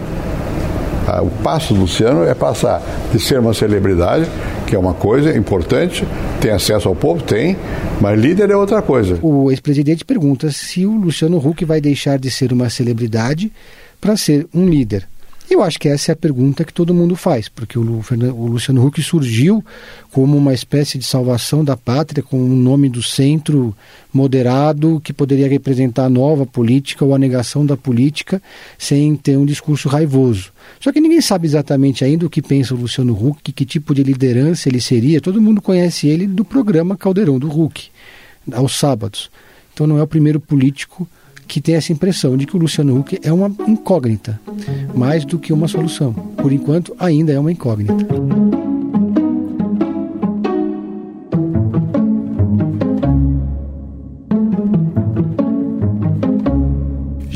O 1.23 1.31
passo 1.43 1.75
do 1.75 1.81
Luciano 1.81 2.25
é 2.25 2.35
passar 2.35 2.83
de 3.13 3.21
ser 3.21 3.39
uma 3.39 3.53
celebridade, 3.53 4.29
que 4.67 4.75
é 4.75 4.79
uma 4.79 4.95
coisa 4.95 5.37
importante, 5.37 6.07
tem 6.41 6.51
acesso 6.51 6.89
ao 6.89 6.97
povo? 6.97 7.23
Tem, 7.23 7.57
mas 8.01 8.19
líder 8.19 8.51
é 8.51 8.57
outra 8.57 8.81
coisa. 8.81 9.19
O 9.23 9.51
ex-presidente 9.51 10.05
pergunta 10.05 10.51
se 10.51 10.87
o 10.87 10.93
Luciano 10.93 11.37
Huck 11.37 11.65
vai 11.65 11.81
deixar 11.81 12.19
de 12.19 12.31
ser 12.31 12.53
uma 12.53 12.71
celebridade 12.71 13.53
para 14.01 14.17
ser 14.17 14.47
um 14.55 14.67
líder. 14.67 15.07
Eu 15.51 15.63
acho 15.63 15.79
que 15.79 15.89
essa 15.89 16.11
é 16.11 16.15
a 16.15 16.17
pergunta 16.17 16.65
que 16.65 16.73
todo 16.73 16.95
mundo 16.95 17.15
faz, 17.15 17.51
porque 17.51 17.79
o, 17.79 17.83
Luciano 17.83 18.85
Huck 18.85 19.03
surgiu 19.03 19.63
como 20.11 20.37
uma 20.37 20.55
espécie 20.55 20.97
de 20.97 21.05
salvação 21.05 21.63
da 21.63 21.77
pátria, 21.77 22.23
com 22.23 22.39
o 22.39 22.45
um 22.45 22.57
nome 22.57 22.89
do 22.89 23.03
centro 23.03 23.77
moderado 24.13 25.01
que 25.05 25.13
poderia 25.13 25.47
representar 25.47 26.07
a 26.07 26.09
nova 26.09 26.47
política 26.47 27.05
ou 27.05 27.15
a 27.15 27.19
negação 27.19 27.65
da 27.65 27.77
política 27.77 28.41
sem 28.79 29.15
ter 29.17 29.37
um 29.37 29.45
discurso 29.45 29.87
raivoso. 29.89 30.51
Só 30.81 30.91
que 30.91 31.01
ninguém 31.01 31.21
sabe 31.21 31.47
exatamente 31.47 32.05
ainda 32.05 32.25
o 32.25 32.31
que 32.31 32.41
pensa 32.41 32.75
o 32.75 32.79
Luciano 32.79 33.13
Huck, 33.13 33.53
que 33.53 33.67
tipo 33.67 33.95
de 33.95 34.03
liderança 34.03 34.69
ele 34.69 34.81
seria. 34.81 35.21
Todo 35.21 35.43
mundo 35.43 35.61
conhece 35.61 36.09
ele 36.09 36.27
do 36.27 36.45
programa 36.45 36.97
Caldeirão 36.97 37.39
do 37.39 37.49
Huck, 37.49 37.91
aos 38.51 38.79
sábados. 38.79 39.31
Então 39.75 39.87
não 39.87 39.99
é 39.99 40.03
o 40.03 40.07
primeiro 40.07 40.41
político 40.41 41.07
que 41.47 41.61
tem 41.61 41.75
essa 41.75 41.93
impressão 41.93 42.37
de 42.37 42.47
que 42.47 42.57
o 42.57 42.59
Luciano 42.59 42.99
Huck 42.99 43.19
é 43.23 43.33
uma 43.33 43.51
incógnita, 43.67 44.41
mais 44.95 45.25
do 45.25 45.39
que 45.39 45.53
uma 45.53 45.69
solução. 45.69 46.13
Por 46.13 46.53
enquanto, 46.53 46.95
ainda 46.99 47.33
é 47.33 47.39
uma 47.39 47.53
incógnita. 47.53 47.95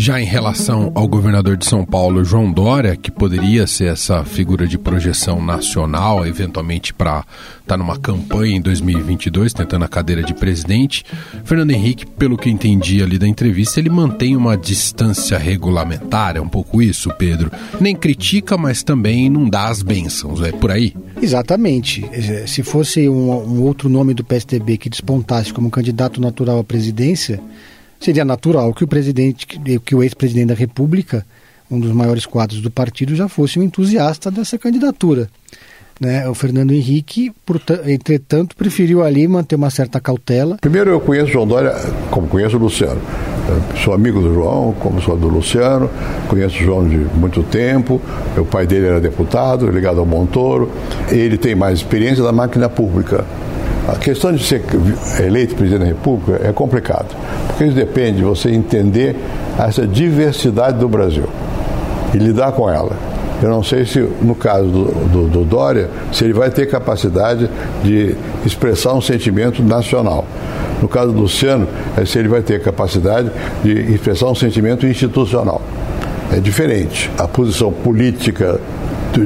Já 0.09 0.19
em 0.19 0.25
relação 0.25 0.91
ao 0.95 1.07
governador 1.07 1.55
de 1.55 1.67
São 1.67 1.85
Paulo, 1.85 2.25
João 2.25 2.51
Dória, 2.51 2.97
que 2.97 3.11
poderia 3.11 3.67
ser 3.67 3.93
essa 3.93 4.25
figura 4.25 4.67
de 4.67 4.79
projeção 4.79 5.45
nacional, 5.45 6.27
eventualmente 6.27 6.95
para 6.95 7.19
estar 7.19 7.63
tá 7.67 7.77
numa 7.77 7.99
campanha 7.99 8.57
em 8.57 8.61
2022, 8.63 9.53
tentando 9.53 9.85
a 9.85 9.89
cadeira 9.89 10.23
de 10.23 10.33
presidente, 10.33 11.05
Fernando 11.45 11.73
Henrique, 11.73 12.07
pelo 12.07 12.39
que 12.39 12.49
entendi 12.49 13.03
ali 13.03 13.19
da 13.19 13.29
entrevista, 13.29 13.81
ele 13.81 13.91
mantém 13.91 14.35
uma 14.35 14.57
distância 14.57 15.37
regulamentar, 15.37 16.39
é 16.39 16.41
um 16.41 16.49
pouco 16.49 16.81
isso, 16.81 17.11
Pedro. 17.19 17.53
Nem 17.79 17.95
critica, 17.95 18.57
mas 18.57 18.83
também 18.83 19.29
não 19.29 19.47
dá 19.47 19.69
as 19.69 19.83
bênçãos, 19.83 20.41
é 20.41 20.53
por 20.53 20.71
aí? 20.71 20.95
Exatamente. 21.21 22.09
É, 22.13 22.47
se 22.47 22.63
fosse 22.63 23.07
um, 23.11 23.31
um 23.31 23.61
outro 23.61 23.91
nome 23.91 24.15
do 24.15 24.25
PSDB 24.25 24.79
que 24.79 24.89
despontasse 24.89 25.53
como 25.53 25.71
candidato 25.71 26.19
natural 26.19 26.61
à 26.61 26.65
presidência 26.65 27.39
seria 28.01 28.25
natural 28.25 28.73
que 28.73 28.85
o 28.85 28.89
presidente, 28.89 29.47
que 29.47 29.95
o 29.95 30.03
ex-presidente 30.03 30.49
da 30.49 30.55
República, 30.55 31.25
um 31.71 31.79
dos 31.79 31.93
maiores 31.93 32.27
quadros 32.27 32.61
do 32.61 32.71
partido, 32.71 33.15
já 33.15 33.29
fosse 33.29 33.59
um 33.59 33.63
entusiasta 33.63 34.31
dessa 34.31 34.59
candidatura. 34.59 35.29
Né? 36.01 36.29
O 36.29 36.35
Fernando 36.35 36.73
Henrique, 36.73 37.33
entretanto, 37.87 38.55
preferiu 38.57 39.03
ali 39.03 39.27
manter 39.27 39.57
uma 39.57 39.69
certa 39.69 40.01
cautela. 40.01 40.57
Primeiro, 40.61 40.91
eu 40.91 41.01
conheço 41.01 41.27
o 41.27 41.33
João 41.33 41.47
Dória 41.47 41.75
como 42.11 42.29
conheço 42.29 42.57
o 42.57 42.61
Luciano. 42.61 43.01
sou 43.83 43.93
amigo 43.93 44.21
do 44.21 44.33
João, 44.33 44.73
como 44.79 45.01
sou 45.03 45.17
do 45.17 45.27
Luciano, 45.27 45.91
conheço 46.29 46.57
o 46.57 46.65
João 46.65 46.89
de 46.89 46.97
muito 46.97 47.43
tempo. 47.43 48.01
O 48.37 48.45
pai 48.45 48.65
dele 48.67 48.87
era 48.87 49.01
deputado, 49.01 49.69
ligado 49.69 49.99
ao 49.99 50.07
Montoro. 50.07 50.71
Ele 51.11 51.37
tem 51.37 51.57
mais 51.57 51.81
experiência 51.81 52.23
da 52.23 52.33
máquina 52.33 52.69
pública. 52.69 53.27
A 53.89 53.97
questão 53.97 54.35
de 54.35 54.45
ser 54.45 54.63
eleito 55.19 55.55
presidente 55.55 55.81
da 55.81 55.87
República 55.87 56.47
é 56.47 56.53
complicado, 56.53 57.07
porque 57.47 57.65
isso 57.65 57.75
depende 57.75 58.19
de 58.19 58.23
você 58.23 58.51
entender 58.51 59.17
essa 59.59 59.87
diversidade 59.87 60.79
do 60.79 60.87
Brasil 60.87 61.27
e 62.13 62.19
lidar 62.19 62.53
com 62.53 62.69
ela. 62.69 62.93
Eu 63.43 63.49
não 63.49 63.63
sei 63.63 63.87
se, 63.87 64.01
no 64.21 64.35
caso 64.35 64.67
do, 64.67 64.85
do, 64.85 65.29
do, 65.29 65.45
Dória, 65.45 65.89
se 66.13 66.25
ele 66.25 66.35
vai 66.35 66.51
ter 66.51 66.69
capacidade 66.69 67.49
de 67.83 68.15
expressar 68.45 68.93
um 68.93 69.01
sentimento 69.01 69.63
nacional. 69.63 70.27
No 70.83 70.89
caso 70.89 71.13
do 71.13 71.21
Luciano, 71.21 71.67
é 71.97 72.05
se 72.05 72.19
ele 72.19 72.29
vai 72.29 72.43
ter 72.43 72.61
capacidade 72.61 73.31
de 73.63 73.73
expressar 73.95 74.27
um 74.27 74.35
sentimento 74.35 74.87
institucional. 74.87 75.63
É 76.37 76.41
diferente. 76.41 77.11
A 77.17 77.27
posição 77.27 77.73
política 77.73 78.61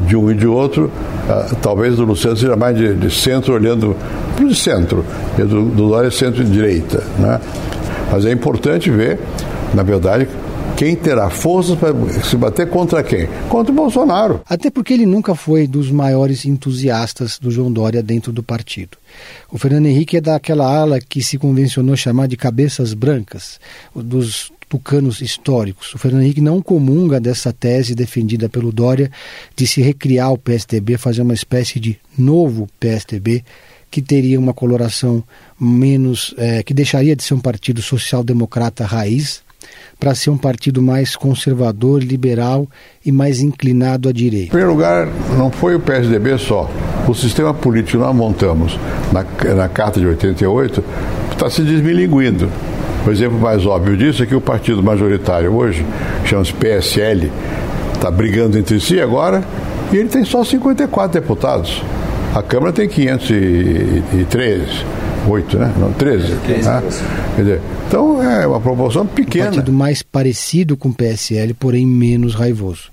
de 0.00 0.16
um 0.16 0.30
e 0.30 0.34
de 0.34 0.46
outro, 0.46 0.90
uh, 1.28 1.56
talvez 1.62 1.96
do 1.96 2.04
Luciano 2.04 2.36
seja 2.36 2.56
mais 2.56 2.76
de, 2.76 2.94
de 2.94 3.10
centro, 3.10 3.54
olhando 3.54 3.96
para 4.34 4.44
o 4.44 4.54
centro, 4.54 5.04
e 5.38 5.42
do, 5.42 5.62
do 5.62 5.88
Dória 5.88 6.08
é 6.08 6.10
centro-direita. 6.10 7.02
Né? 7.18 7.40
Mas 8.10 8.26
é 8.26 8.32
importante 8.32 8.90
ver, 8.90 9.18
na 9.74 9.82
verdade, 9.82 10.28
quem 10.82 10.96
terá 10.96 11.30
forças 11.30 11.78
para 11.78 11.94
se 12.24 12.36
bater 12.36 12.68
contra 12.68 13.04
quem? 13.04 13.28
Contra 13.48 13.70
o 13.70 13.76
Bolsonaro. 13.76 14.40
Até 14.44 14.68
porque 14.68 14.92
ele 14.92 15.06
nunca 15.06 15.32
foi 15.32 15.64
dos 15.64 15.92
maiores 15.92 16.44
entusiastas 16.44 17.38
do 17.38 17.52
João 17.52 17.70
Dória 17.72 18.02
dentro 18.02 18.32
do 18.32 18.42
partido. 18.42 18.98
O 19.48 19.58
Fernando 19.58 19.86
Henrique 19.86 20.16
é 20.16 20.20
daquela 20.20 20.66
ala 20.66 21.00
que 21.00 21.22
se 21.22 21.38
convencionou 21.38 21.94
chamar 21.94 22.26
de 22.26 22.36
cabeças 22.36 22.94
brancas, 22.94 23.60
dos 23.94 24.50
tucanos 24.68 25.20
históricos. 25.20 25.94
O 25.94 25.98
Fernando 25.98 26.24
Henrique 26.24 26.40
não 26.40 26.60
comunga 26.60 27.20
dessa 27.20 27.52
tese 27.52 27.94
defendida 27.94 28.48
pelo 28.48 28.72
Dória 28.72 29.08
de 29.54 29.68
se 29.68 29.80
recriar 29.80 30.32
o 30.32 30.38
PSDB, 30.38 30.98
fazer 30.98 31.22
uma 31.22 31.32
espécie 31.32 31.78
de 31.78 31.96
novo 32.18 32.68
PSDB 32.80 33.44
que 33.88 34.02
teria 34.02 34.36
uma 34.36 34.52
coloração 34.52 35.22
menos, 35.60 36.34
é, 36.36 36.60
que 36.64 36.74
deixaria 36.74 37.14
de 37.14 37.22
ser 37.22 37.34
um 37.34 37.40
partido 37.40 37.80
social-democrata 37.80 38.84
raiz 38.84 39.44
para 40.02 40.16
ser 40.16 40.30
um 40.30 40.36
partido 40.36 40.82
mais 40.82 41.14
conservador, 41.14 42.02
liberal 42.02 42.66
e 43.06 43.12
mais 43.12 43.38
inclinado 43.38 44.08
à 44.08 44.12
direita. 44.12 44.46
Em 44.46 44.48
primeiro 44.48 44.72
lugar, 44.72 45.06
não 45.38 45.48
foi 45.48 45.76
o 45.76 45.80
PSDB 45.80 46.38
só. 46.38 46.68
O 47.06 47.14
sistema 47.14 47.54
político 47.54 47.92
que 47.92 48.04
nós 48.04 48.12
montamos 48.12 48.76
na, 49.12 49.24
na 49.54 49.68
Carta 49.68 50.00
de 50.00 50.06
88 50.08 50.82
está 51.30 51.48
se 51.48 51.62
desmilinguindo. 51.62 52.50
O 53.06 53.10
exemplo 53.12 53.38
mais 53.38 53.64
óbvio 53.64 53.96
disso 53.96 54.24
é 54.24 54.26
que 54.26 54.34
o 54.34 54.40
partido 54.40 54.82
majoritário 54.82 55.54
hoje, 55.54 55.86
chama-se 56.24 56.52
PSL, 56.52 57.30
está 57.94 58.10
brigando 58.10 58.58
entre 58.58 58.80
si 58.80 59.00
agora 59.00 59.44
e 59.92 59.98
ele 59.98 60.08
tem 60.08 60.24
só 60.24 60.42
54 60.42 61.20
deputados. 61.20 61.80
A 62.34 62.42
Câmara 62.42 62.72
tem 62.72 62.88
513. 62.88 64.66
8, 65.26 65.58
né? 65.58 65.74
Não, 65.78 65.92
13. 65.92 66.36
13 66.36 66.68
né? 66.68 66.82
Quer 67.36 67.42
dizer, 67.42 67.60
então 67.86 68.22
é 68.22 68.46
uma 68.46 68.60
proporção 68.60 69.06
pequena. 69.06 69.46
Um 69.46 69.48
partido 69.54 69.72
mais 69.72 70.02
parecido 70.02 70.76
com 70.76 70.88
o 70.88 70.94
PSL, 70.94 71.54
porém 71.54 71.86
menos 71.86 72.34
raivoso. 72.34 72.90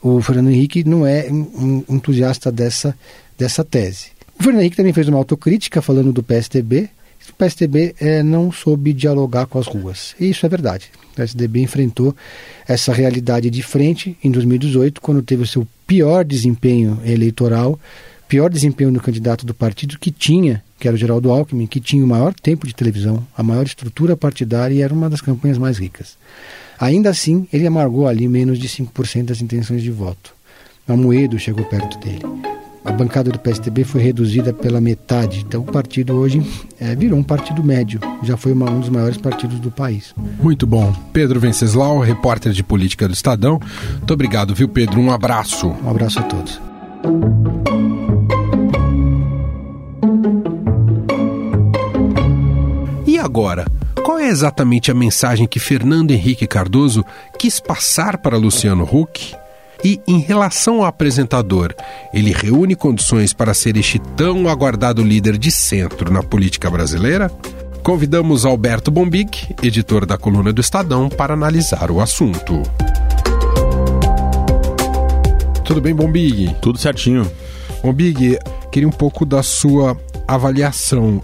O 0.00 0.20
Fernando 0.20 0.50
Henrique 0.50 0.82
não 0.84 1.06
é 1.06 1.28
um 1.30 1.84
entusiasta 1.88 2.50
dessa, 2.50 2.96
dessa 3.38 3.64
tese. 3.64 4.08
O 4.38 4.42
Fernando 4.42 4.62
Henrique 4.62 4.76
também 4.76 4.92
fez 4.92 5.08
uma 5.08 5.18
autocrítica 5.18 5.80
falando 5.80 6.12
do 6.12 6.22
PSDB, 6.22 6.90
o 7.30 7.34
PSDB 7.34 7.94
é, 8.00 8.22
não 8.22 8.50
soube 8.50 8.92
dialogar 8.92 9.46
com 9.46 9.58
as 9.58 9.66
ruas. 9.66 10.14
E 10.18 10.30
isso 10.30 10.44
é 10.44 10.48
verdade. 10.48 10.90
O 11.12 11.16
PSDB 11.16 11.60
enfrentou 11.60 12.14
essa 12.66 12.92
realidade 12.92 13.48
de 13.50 13.62
frente 13.62 14.16
em 14.22 14.30
2018, 14.30 15.00
quando 15.00 15.22
teve 15.22 15.42
o 15.42 15.46
seu 15.46 15.66
pior 15.86 16.24
desempenho 16.24 17.00
eleitoral, 17.04 17.78
pior 18.28 18.50
desempenho 18.50 18.90
no 18.90 19.00
candidato 19.00 19.46
do 19.46 19.54
partido 19.54 19.98
que 19.98 20.10
tinha, 20.10 20.62
que 20.82 20.88
era 20.88 20.96
o 20.96 20.98
Geraldo 20.98 21.30
Alckmin, 21.30 21.68
que 21.68 21.78
tinha 21.78 22.04
o 22.04 22.08
maior 22.08 22.34
tempo 22.34 22.66
de 22.66 22.74
televisão, 22.74 23.24
a 23.36 23.42
maior 23.42 23.64
estrutura 23.64 24.16
partidária 24.16 24.74
e 24.74 24.82
era 24.82 24.92
uma 24.92 25.08
das 25.08 25.20
campanhas 25.20 25.56
mais 25.56 25.78
ricas. 25.78 26.18
Ainda 26.76 27.08
assim, 27.08 27.46
ele 27.52 27.68
amargou 27.68 28.08
ali 28.08 28.26
menos 28.26 28.58
de 28.58 28.68
5% 28.68 29.26
das 29.26 29.40
intenções 29.40 29.80
de 29.80 29.92
voto. 29.92 30.34
Amoedo 30.88 31.38
chegou 31.38 31.64
perto 31.64 31.96
dele 32.00 32.22
a 32.84 32.90
bancada 32.90 33.30
do 33.30 33.38
PSDB 33.38 33.84
foi 33.84 34.02
reduzida 34.02 34.52
pela 34.52 34.80
metade. 34.80 35.44
Então 35.46 35.60
o 35.60 35.64
partido 35.64 36.14
hoje 36.14 36.44
é, 36.80 36.96
virou 36.96 37.16
um 37.16 37.22
partido 37.22 37.62
médio. 37.62 38.00
Já 38.24 38.36
foi 38.36 38.52
uma, 38.52 38.68
um 38.68 38.80
dos 38.80 38.88
maiores 38.88 39.18
partidos 39.18 39.60
do 39.60 39.70
país. 39.70 40.12
Muito 40.42 40.66
bom. 40.66 40.92
Pedro 41.12 41.38
Venceslau, 41.38 42.00
repórter 42.00 42.52
de 42.52 42.62
política 42.62 43.06
do 43.06 43.14
Estadão. 43.14 43.60
Muito 43.98 44.12
obrigado, 44.12 44.52
viu, 44.52 44.68
Pedro? 44.68 45.00
Um 45.00 45.12
abraço. 45.12 45.68
Um 45.68 45.90
abraço 45.90 46.18
a 46.18 46.22
todos. 46.22 46.71
Agora? 53.32 53.64
Qual 54.04 54.18
é 54.18 54.28
exatamente 54.28 54.90
a 54.90 54.94
mensagem 54.94 55.46
que 55.46 55.58
Fernando 55.58 56.10
Henrique 56.10 56.46
Cardoso 56.46 57.02
quis 57.38 57.58
passar 57.58 58.18
para 58.18 58.36
Luciano 58.36 58.84
Huck? 58.84 59.34
E 59.82 59.98
em 60.06 60.20
relação 60.20 60.80
ao 60.80 60.84
apresentador, 60.84 61.74
ele 62.12 62.30
reúne 62.30 62.76
condições 62.76 63.32
para 63.32 63.54
ser 63.54 63.78
este 63.78 63.98
tão 63.98 64.48
aguardado 64.48 65.02
líder 65.02 65.38
de 65.38 65.50
centro 65.50 66.12
na 66.12 66.22
política 66.22 66.68
brasileira? 66.68 67.30
Convidamos 67.82 68.44
Alberto 68.44 68.90
Bombig, 68.90 69.30
editor 69.62 70.04
da 70.04 70.18
coluna 70.18 70.52
do 70.52 70.60
Estadão, 70.60 71.08
para 71.08 71.32
analisar 71.32 71.90
o 71.90 72.02
assunto. 72.02 72.62
Tudo 75.64 75.80
bem, 75.80 75.94
Bombig? 75.94 76.54
Tudo 76.60 76.78
certinho. 76.78 77.28
Bombig, 77.82 78.38
queria 78.70 78.86
um 78.86 78.92
pouco 78.92 79.24
da 79.24 79.42
sua 79.42 79.96
avaliação. 80.34 81.22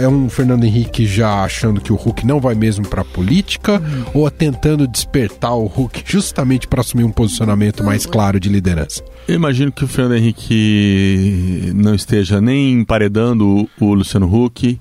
É 0.00 0.08
um 0.08 0.28
Fernando 0.28 0.64
Henrique 0.64 1.06
já 1.06 1.44
achando 1.44 1.80
que 1.80 1.92
o 1.92 1.96
Hulk 1.96 2.26
não 2.26 2.40
vai 2.40 2.54
mesmo 2.54 2.86
para 2.86 3.02
a 3.02 3.04
política 3.04 3.80
hum. 3.80 4.04
ou 4.14 4.30
tentando 4.30 4.86
despertar 4.86 5.54
o 5.54 5.66
Hulk 5.66 6.02
justamente 6.06 6.66
para 6.66 6.80
assumir 6.80 7.04
um 7.04 7.10
posicionamento 7.10 7.82
mais 7.84 8.06
claro 8.06 8.38
de 8.38 8.48
liderança? 8.48 9.02
Eu 9.26 9.34
imagino 9.34 9.70
que 9.70 9.84
o 9.84 9.88
Fernando 9.88 10.16
Henrique 10.16 11.72
não 11.74 11.94
esteja 11.94 12.40
nem 12.40 12.72
emparedando 12.72 13.68
o 13.80 13.94
Luciano 13.94 14.26
Huck, 14.26 14.80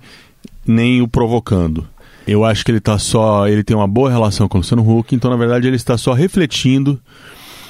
nem 0.65 1.01
o 1.01 1.07
provocando. 1.07 1.87
Eu 2.27 2.43
acho 2.43 2.65
que 2.65 2.71
ele 2.71 2.79
está 2.79 2.99
só, 2.99 3.47
ele 3.47 3.63
tem 3.63 3.75
uma 3.75 3.87
boa 3.87 4.09
relação 4.09 4.47
com 4.49 4.57
o 4.57 4.61
Luciano 4.61 4.87
Huck, 4.87 5.15
então 5.15 5.31
na 5.31 5.37
verdade 5.37 5.67
ele 5.67 5.77
está 5.77 5.97
só 5.97 6.13
refletindo 6.13 6.99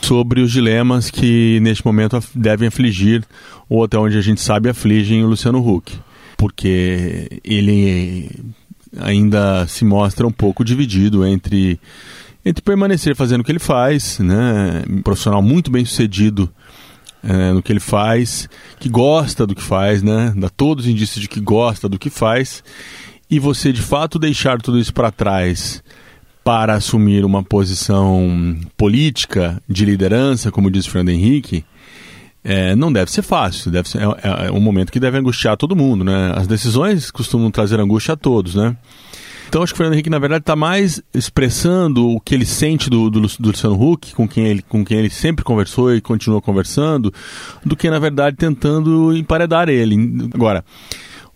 sobre 0.01 0.41
os 0.41 0.51
dilemas 0.51 1.09
que 1.09 1.59
neste 1.61 1.85
momento 1.85 2.21
devem 2.33 2.67
afligir, 2.67 3.23
ou 3.69 3.83
até 3.83 3.97
onde 3.97 4.17
a 4.17 4.21
gente 4.21 4.41
sabe 4.41 4.69
afligem 4.69 5.23
o 5.23 5.27
Luciano 5.27 5.59
Huck. 5.59 5.93
Porque 6.37 7.41
ele 7.43 8.29
ainda 8.99 9.67
se 9.67 9.83
mostra 9.83 10.25
um 10.25 10.31
pouco 10.31 10.63
dividido 10.63 11.25
entre, 11.25 11.79
entre 12.45 12.61
permanecer 12.61 13.15
fazendo 13.15 13.41
o 13.41 13.43
que 13.43 13.51
ele 13.51 13.59
faz, 13.59 14.19
né? 14.19 14.83
um 14.89 15.01
profissional 15.01 15.41
muito 15.41 15.69
bem 15.69 15.83
sucedido 15.83 16.49
é, 17.23 17.51
no 17.51 17.61
que 17.61 17.71
ele 17.71 17.79
faz, 17.79 18.47
que 18.79 18.87
gosta 18.87 19.45
do 19.45 19.55
que 19.55 19.61
faz, 19.61 20.01
né? 20.01 20.33
dá 20.35 20.49
todos 20.49 20.85
os 20.85 20.91
indícios 20.91 21.21
de 21.21 21.27
que 21.27 21.39
gosta 21.39 21.89
do 21.89 21.99
que 21.99 22.09
faz, 22.09 22.63
e 23.29 23.39
você 23.39 23.73
de 23.73 23.81
fato 23.81 24.17
deixar 24.17 24.61
tudo 24.61 24.79
isso 24.79 24.93
para 24.93 25.11
trás 25.11 25.83
para 26.47 26.75
assumir 26.75 27.25
uma 27.25 27.43
posição 27.43 28.55
política 28.77 29.61
de 29.67 29.83
liderança, 29.83 30.49
como 30.49 30.71
diz 30.71 30.85
Fernando 30.85 31.09
Henrique, 31.09 31.65
é, 32.41 32.73
não 32.73 32.89
deve 32.89 33.11
ser 33.11 33.21
fácil. 33.21 33.69
Deve 33.69 33.89
ser, 33.89 34.01
é, 34.01 34.45
é, 34.47 34.51
um 34.53 34.61
momento 34.61 34.89
que 34.89 34.97
deve 34.97 35.17
angustiar 35.17 35.57
todo 35.57 35.75
mundo, 35.75 36.05
né? 36.05 36.31
As 36.33 36.47
decisões 36.47 37.11
costumam 37.11 37.51
trazer 37.51 37.81
angústia 37.81 38.13
a 38.13 38.15
todos, 38.15 38.55
né? 38.55 38.77
Então 39.49 39.61
acho 39.61 39.73
que 39.73 39.75
o 39.75 39.79
Fernando 39.79 39.95
Henrique, 39.95 40.09
na 40.09 40.19
verdade, 40.19 40.43
está 40.43 40.55
mais 40.55 41.03
expressando 41.13 42.11
o 42.11 42.21
que 42.21 42.33
ele 42.33 42.45
sente 42.45 42.89
do, 42.89 43.09
do, 43.09 43.19
do, 43.19 43.49
Luciano 43.49 43.75
Huck, 43.75 44.15
com 44.15 44.25
quem, 44.25 44.45
ele, 44.45 44.61
com 44.61 44.85
quem 44.85 44.99
ele 44.99 45.09
sempre 45.09 45.43
conversou 45.43 45.93
e 45.93 45.99
continua 45.99 46.41
conversando, 46.41 47.13
do 47.65 47.75
que, 47.75 47.89
na 47.89 47.99
verdade, 47.99 48.37
tentando 48.37 49.13
emparedar 49.17 49.67
ele. 49.67 50.29
Agora, 50.33 50.63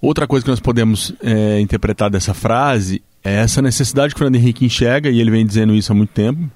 outra 0.01 0.25
coisa 0.25 0.46
que 0.46 0.50
nós 0.50 0.62
podemos 0.62 1.13
é, 1.22 1.60
interpretar 1.60 2.10
dessa 2.10 2.34
frase 2.34 3.03
é 3.24 3.36
essa 3.36 3.62
necessidade 3.62 4.13
que 4.13 4.18
o 4.18 4.20
Fernando 4.20 4.36
Henrique 4.42 4.66
enxerga, 4.66 5.10
e 5.10 5.20
ele 5.20 5.32
vem 5.32 5.46
dizendo 5.46 5.75
isso 5.75 5.92
há 5.92 5.96
muito 5.96 6.12
tempo. 6.12 6.50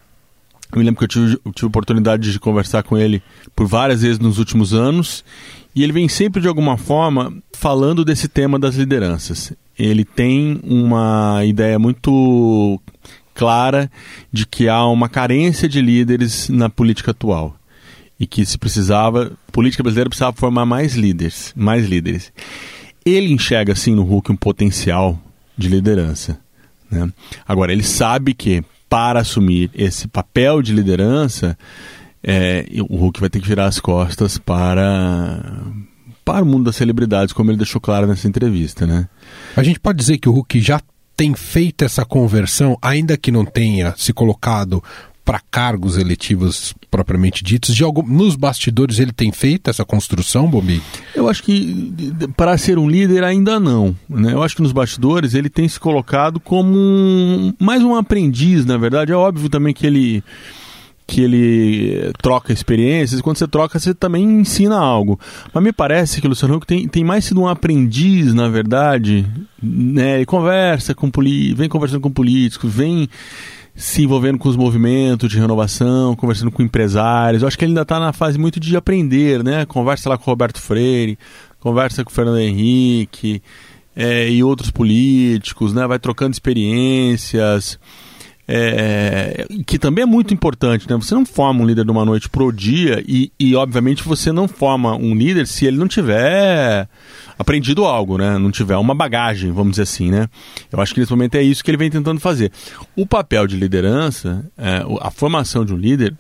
Eu 0.71 0.79
me 0.79 0.83
lembro 0.83 0.97
que 0.97 1.03
eu 1.03 1.07
tive, 1.07 1.39
eu 1.45 1.51
tive 1.53 1.67
oportunidade 1.67 2.31
de 2.31 2.39
conversar 2.39 2.83
com 2.83 2.97
ele 2.97 3.21
por 3.55 3.67
várias 3.67 4.01
vezes 4.01 4.19
nos 4.19 4.39
últimos 4.39 4.73
anos, 4.73 5.23
e 5.75 5.83
ele 5.83 5.93
vem 5.93 6.07
sempre, 6.07 6.41
de 6.41 6.47
alguma 6.47 6.77
forma, 6.77 7.33
falando 7.53 8.03
desse 8.05 8.27
tema 8.27 8.57
das 8.57 8.75
lideranças. 8.75 9.53
Ele 9.77 10.05
tem 10.05 10.59
uma 10.63 11.43
ideia 11.45 11.77
muito 11.77 12.79
clara 13.33 13.91
de 14.31 14.47
que 14.47 14.69
há 14.69 14.85
uma 14.87 15.09
carência 15.09 15.67
de 15.67 15.81
líderes 15.81 16.47
na 16.47 16.69
política 16.69 17.11
atual 17.11 17.55
e 18.17 18.25
que 18.25 18.45
se 18.45 18.57
precisava, 18.57 19.33
política 19.51 19.83
brasileira 19.83 20.09
precisava 20.09 20.35
formar 20.35 20.65
mais 20.65 20.95
líderes, 20.95 21.53
mais 21.55 21.85
líderes. 21.85 22.31
Ele 23.05 23.33
enxerga 23.33 23.73
assim 23.73 23.93
no 23.93 24.03
Hulk 24.03 24.31
um 24.31 24.37
potencial 24.37 25.19
de 25.57 25.67
liderança. 25.67 26.39
Né? 26.95 27.11
Agora, 27.47 27.71
ele 27.71 27.83
sabe 27.83 28.33
que 28.33 28.63
para 28.89 29.19
assumir 29.19 29.69
esse 29.73 30.07
papel 30.07 30.61
de 30.61 30.73
liderança, 30.73 31.57
é, 32.23 32.65
o 32.89 32.95
Hulk 32.95 33.19
vai 33.19 33.29
ter 33.29 33.39
que 33.39 33.47
virar 33.47 33.65
as 33.65 33.79
costas 33.79 34.37
para, 34.37 35.41
para 36.23 36.43
o 36.43 36.47
mundo 36.47 36.65
das 36.65 36.75
celebridades, 36.75 37.33
como 37.33 37.51
ele 37.51 37.57
deixou 37.57 37.81
claro 37.81 38.07
nessa 38.07 38.27
entrevista. 38.27 38.87
Né? 38.87 39.07
A 39.55 39.63
gente 39.63 39.79
pode 39.79 39.97
dizer 39.97 40.17
que 40.17 40.29
o 40.29 40.31
Hulk 40.31 40.59
já 40.61 40.81
tem 41.15 41.33
feito 41.33 41.85
essa 41.85 42.03
conversão, 42.03 42.77
ainda 42.81 43.17
que 43.17 43.31
não 43.31 43.45
tenha 43.45 43.93
se 43.97 44.11
colocado 44.11 44.83
para 45.25 45.41
cargos 45.51 45.97
eletivos 45.97 46.73
propriamente 46.89 47.43
ditos? 47.43 47.75
De 47.75 47.83
algum, 47.83 48.03
nos 48.03 48.35
bastidores 48.35 48.99
ele 48.99 49.11
tem 49.11 49.31
feito 49.31 49.69
essa 49.69 49.83
construção, 49.83 50.47
Bobi? 50.47 50.81
Eu 51.15 51.27
acho 51.27 51.43
que 51.43 52.13
para 52.37 52.57
ser 52.57 52.77
um 52.77 52.87
líder 52.87 53.23
ainda 53.23 53.59
não. 53.59 53.95
Né? 54.07 54.31
Eu 54.31 54.43
acho 54.43 54.55
que 54.55 54.61
nos 54.61 54.71
bastidores 54.71 55.33
ele 55.33 55.49
tem 55.49 55.67
se 55.67 55.79
colocado 55.79 56.39
como 56.39 56.77
um, 56.77 57.53
mais 57.59 57.83
um 57.83 57.95
aprendiz, 57.95 58.63
na 58.65 58.77
verdade. 58.77 59.11
É 59.11 59.15
óbvio 59.15 59.49
também 59.49 59.73
que 59.73 59.87
ele 59.87 60.23
que 61.07 61.21
ele 61.21 62.11
troca 62.21 62.51
experiências, 62.51 63.21
quando 63.21 63.37
você 63.37 63.47
troca, 63.47 63.77
você 63.77 63.93
também 63.93 64.23
ensina 64.23 64.77
algo. 64.77 65.19
Mas 65.53 65.63
me 65.63 65.71
parece 65.71 66.19
que 66.19 66.25
o 66.25 66.29
Luciano 66.29 66.55
Huck 66.55 66.65
tem, 66.65 66.87
tem 66.87 67.03
mais 67.03 67.25
sido 67.25 67.41
um 67.41 67.47
aprendiz, 67.47 68.33
na 68.33 68.49
verdade. 68.49 69.25
Né? 69.61 70.15
Ele 70.15 70.25
conversa 70.25 70.95
com 70.95 71.11
vem 71.55 71.69
conversando 71.69 72.01
com 72.01 72.09
políticos, 72.09 72.73
vem 72.73 73.07
se 73.75 74.03
envolvendo 74.03 74.39
com 74.39 74.47
os 74.47 74.55
movimentos 74.55 75.29
de 75.29 75.37
renovação, 75.37 76.15
conversando 76.15 76.49
com 76.49 76.63
empresários. 76.63 77.41
Eu 77.41 77.47
acho 77.47 77.57
que 77.57 77.65
ele 77.65 77.71
ainda 77.71 77.81
está 77.81 77.99
na 77.99 78.13
fase 78.13 78.37
muito 78.37 78.59
de 78.59 78.75
aprender, 78.77 79.43
né? 79.43 79.65
Conversa 79.65 80.09
lá 80.09 80.17
com 80.17 80.23
o 80.23 80.31
Roberto 80.31 80.61
Freire, 80.61 81.19
conversa 81.59 82.03
com 82.03 82.09
o 82.09 82.13
Fernando 82.13 82.39
Henrique 82.39 83.41
é, 83.93 84.29
e 84.29 84.41
outros 84.43 84.71
políticos, 84.71 85.73
né? 85.73 85.85
Vai 85.85 85.99
trocando 85.99 86.31
experiências. 86.31 87.77
É, 88.47 89.47
que 89.65 89.79
também 89.79 90.03
é 90.03 90.05
muito 90.05 90.33
importante, 90.33 90.87
né? 90.87 90.95
Você 90.95 91.15
não 91.15 91.25
forma 91.25 91.61
um 91.61 91.65
líder 91.65 91.83
de 91.83 91.91
uma 91.91 92.05
noite 92.05 92.29
pro 92.29 92.51
dia 92.51 93.03
e, 93.07 93.31
e, 93.39 93.55
obviamente, 93.55 94.03
você 94.03 94.31
não 94.31 94.47
forma 94.47 94.95
um 94.95 95.15
líder 95.15 95.47
se 95.47 95.65
ele 95.65 95.77
não 95.77 95.87
tiver 95.87 96.87
aprendido 97.39 97.85
algo, 97.85 98.17
né? 98.17 98.37
Não 98.37 98.51
tiver 98.51 98.77
uma 98.77 98.93
bagagem, 98.93 99.51
vamos 99.51 99.71
dizer 99.71 99.83
assim, 99.83 100.11
né? 100.11 100.27
Eu 100.71 100.79
acho 100.79 100.93
que 100.93 100.99
nesse 100.99 101.11
momento 101.11 101.35
é 101.35 101.41
isso 101.41 101.63
que 101.63 101.71
ele 101.71 101.77
vem 101.77 101.89
tentando 101.89 102.19
fazer. 102.19 102.51
O 102.95 103.05
papel 103.05 103.47
de 103.47 103.57
liderança, 103.57 104.45
é, 104.57 104.83
a 105.01 105.09
formação 105.09 105.65
de 105.65 105.73
um 105.73 105.77
líder, 105.77 106.13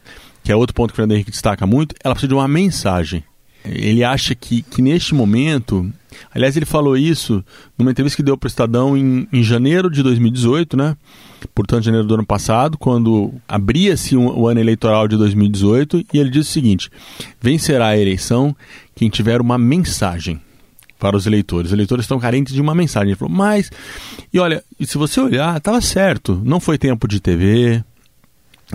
que 0.43 0.51
é 0.51 0.55
outro 0.55 0.73
ponto 0.73 0.89
que 0.89 0.93
o 0.93 0.97
Fernando 0.97 1.13
Henrique 1.13 1.31
destaca 1.31 1.67
muito, 1.67 1.95
ela 2.03 2.15
precisa 2.15 2.29
de 2.29 2.33
uma 2.33 2.47
mensagem. 2.47 3.23
Ele 3.65 4.03
acha 4.03 4.35
que, 4.35 4.61
que 4.61 4.81
neste 4.81 5.13
momento 5.13 5.91
Aliás, 6.33 6.55
ele 6.55 6.65
falou 6.65 6.97
isso 6.97 7.43
numa 7.77 7.91
entrevista 7.91 8.17
que 8.17 8.23
deu 8.23 8.37
para 8.37 8.47
o 8.47 8.49
Estadão 8.49 8.97
em, 8.97 9.27
em 9.31 9.43
janeiro 9.43 9.89
de 9.89 10.01
2018, 10.03 10.77
né? 10.77 10.95
Portanto, 11.53 11.83
janeiro 11.83 12.07
do 12.07 12.13
ano 12.13 12.25
passado, 12.25 12.77
quando 12.77 13.33
abria-se 13.47 14.15
um, 14.15 14.27
o 14.27 14.47
ano 14.47 14.59
eleitoral 14.59 15.07
de 15.07 15.17
2018, 15.17 16.05
e 16.13 16.17
ele 16.17 16.29
disse 16.29 16.49
o 16.49 16.53
seguinte: 16.53 16.89
vencerá 17.41 17.87
a 17.87 17.97
eleição 17.97 18.55
quem 18.95 19.09
tiver 19.09 19.41
uma 19.41 19.57
mensagem 19.57 20.39
para 20.99 21.15
os 21.15 21.27
eleitores. 21.27 21.69
Os 21.69 21.73
eleitores 21.73 22.05
estão 22.05 22.19
carentes 22.19 22.53
de 22.53 22.61
uma 22.61 22.73
mensagem. 22.73 23.09
Ele 23.09 23.17
falou, 23.17 23.33
mas. 23.33 23.69
E 24.33 24.39
olha, 24.39 24.63
se 24.81 24.97
você 24.97 25.19
olhar, 25.19 25.57
estava 25.57 25.79
certo. 25.81 26.41
Não 26.43 26.59
foi 26.59 26.77
tempo 26.77 27.07
de 27.07 27.19
TV 27.19 27.83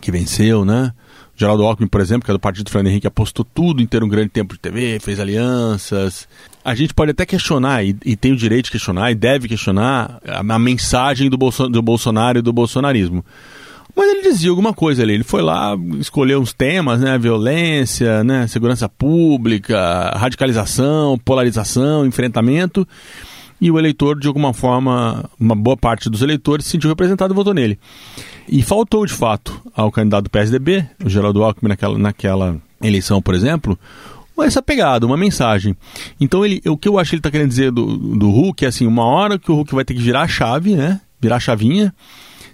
que 0.01 0.13
venceu, 0.13 0.65
né? 0.65 0.93
Geraldo 1.41 1.65
Alckmin, 1.65 1.89
por 1.89 2.03
exemplo, 2.03 2.27
que 2.27 2.31
é 2.31 2.35
do 2.35 2.39
partido 2.39 2.65
do 2.65 2.71
Fernando 2.71 2.91
Henrique, 2.91 3.07
apostou 3.07 3.47
tudo 3.47 3.81
em 3.81 3.87
ter 3.87 4.05
um 4.05 4.09
grande 4.09 4.29
tempo 4.29 4.53
de 4.53 4.61
TV, 4.61 4.99
fez 5.01 5.19
alianças. 5.19 6.29
A 6.63 6.75
gente 6.75 6.93
pode 6.93 7.13
até 7.13 7.25
questionar, 7.25 7.83
e, 7.83 7.97
e 8.05 8.15
tem 8.15 8.31
o 8.33 8.37
direito 8.37 8.67
de 8.67 8.73
questionar, 8.73 9.11
e 9.11 9.15
deve 9.15 9.49
questionar, 9.49 10.21
a, 10.29 10.41
a 10.41 10.59
mensagem 10.59 11.31
do, 11.31 11.39
do 11.39 11.81
Bolsonaro 11.81 12.41
e 12.41 12.43
do 12.43 12.53
bolsonarismo. 12.53 13.25
Mas 13.97 14.11
ele 14.11 14.21
dizia 14.21 14.51
alguma 14.51 14.75
coisa 14.75 15.03
ali. 15.03 15.15
Ele 15.15 15.25
foi 15.25 15.41
lá, 15.41 15.75
escolheu 15.99 16.41
uns 16.41 16.53
temas, 16.53 17.01
né? 17.01 17.17
Violência, 17.17 18.23
né? 18.23 18.47
segurança 18.47 18.87
pública, 18.87 20.11
radicalização, 20.17 21.19
polarização, 21.25 22.05
enfrentamento. 22.05 22.87
E 23.61 23.71
o 23.71 23.79
eleitor, 23.79 24.19
de 24.19 24.27
alguma 24.27 24.55
forma, 24.55 25.29
uma 25.39 25.55
boa 25.55 25.77
parte 25.77 26.09
dos 26.09 26.23
eleitores 26.23 26.65
se 26.65 26.73
sentiu 26.73 26.89
representado 26.89 27.35
e 27.35 27.37
votou 27.37 27.53
nele. 27.53 27.79
E 28.49 28.63
faltou, 28.63 29.05
de 29.05 29.13
fato, 29.13 29.61
ao 29.75 29.93
candidato 29.93 30.25
do 30.25 30.31
PSDB, 30.31 30.87
o 31.05 31.09
Geraldo 31.09 31.45
Alckmin, 31.45 31.69
naquela, 31.69 31.99
naquela 31.99 32.57
eleição, 32.83 33.21
por 33.21 33.35
exemplo, 33.35 33.79
essa 34.43 34.63
pegada, 34.63 35.07
uma 35.07 35.17
mensagem. 35.17 35.77
Então, 36.21 36.45
ele, 36.45 36.63
o 36.67 36.77
que 36.77 36.89
eu 36.89 36.99
acho 36.99 37.11
que 37.11 37.17
ele 37.17 37.21
está 37.21 37.31
querendo 37.31 37.49
dizer 37.49 37.71
do, 37.71 37.97
do 38.17 38.31
Hulk 38.31 38.65
é 38.65 38.69
assim: 38.69 38.87
uma 38.87 39.05
hora 39.05 39.39
que 39.39 39.51
o 39.51 39.55
Hulk 39.55 39.75
vai 39.75 39.85
ter 39.85 39.95
que 39.95 40.01
virar 40.01 40.23
a 40.23 40.29
chave, 40.29 40.75
né? 40.75 41.01
Virar 41.21 41.37
a 41.37 41.41
chavinha, 41.41 41.95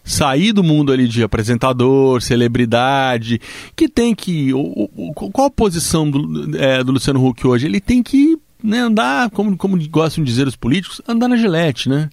sair 0.02 0.52
do 0.52 0.64
mundo 0.64 0.92
ali 0.92 1.06
de 1.06 1.22
apresentador, 1.22 2.20
celebridade, 2.20 3.40
que 3.74 3.88
tem 3.88 4.14
que. 4.14 4.52
O, 4.52 4.90
o, 4.96 5.12
qual 5.14 5.46
a 5.46 5.50
posição 5.50 6.10
do, 6.10 6.56
é, 6.56 6.82
do 6.82 6.92
Luciano 6.92 7.24
Huck 7.24 7.46
hoje? 7.46 7.66
Ele 7.66 7.80
tem 7.80 8.02
que 8.02 8.36
né, 8.66 8.80
andar, 8.80 9.30
como, 9.30 9.56
como 9.56 9.78
gostam 9.88 10.24
de 10.24 10.30
dizer 10.30 10.46
os 10.46 10.56
políticos, 10.56 11.00
andar 11.06 11.28
na 11.28 11.36
gilete, 11.36 11.88
né? 11.88 12.10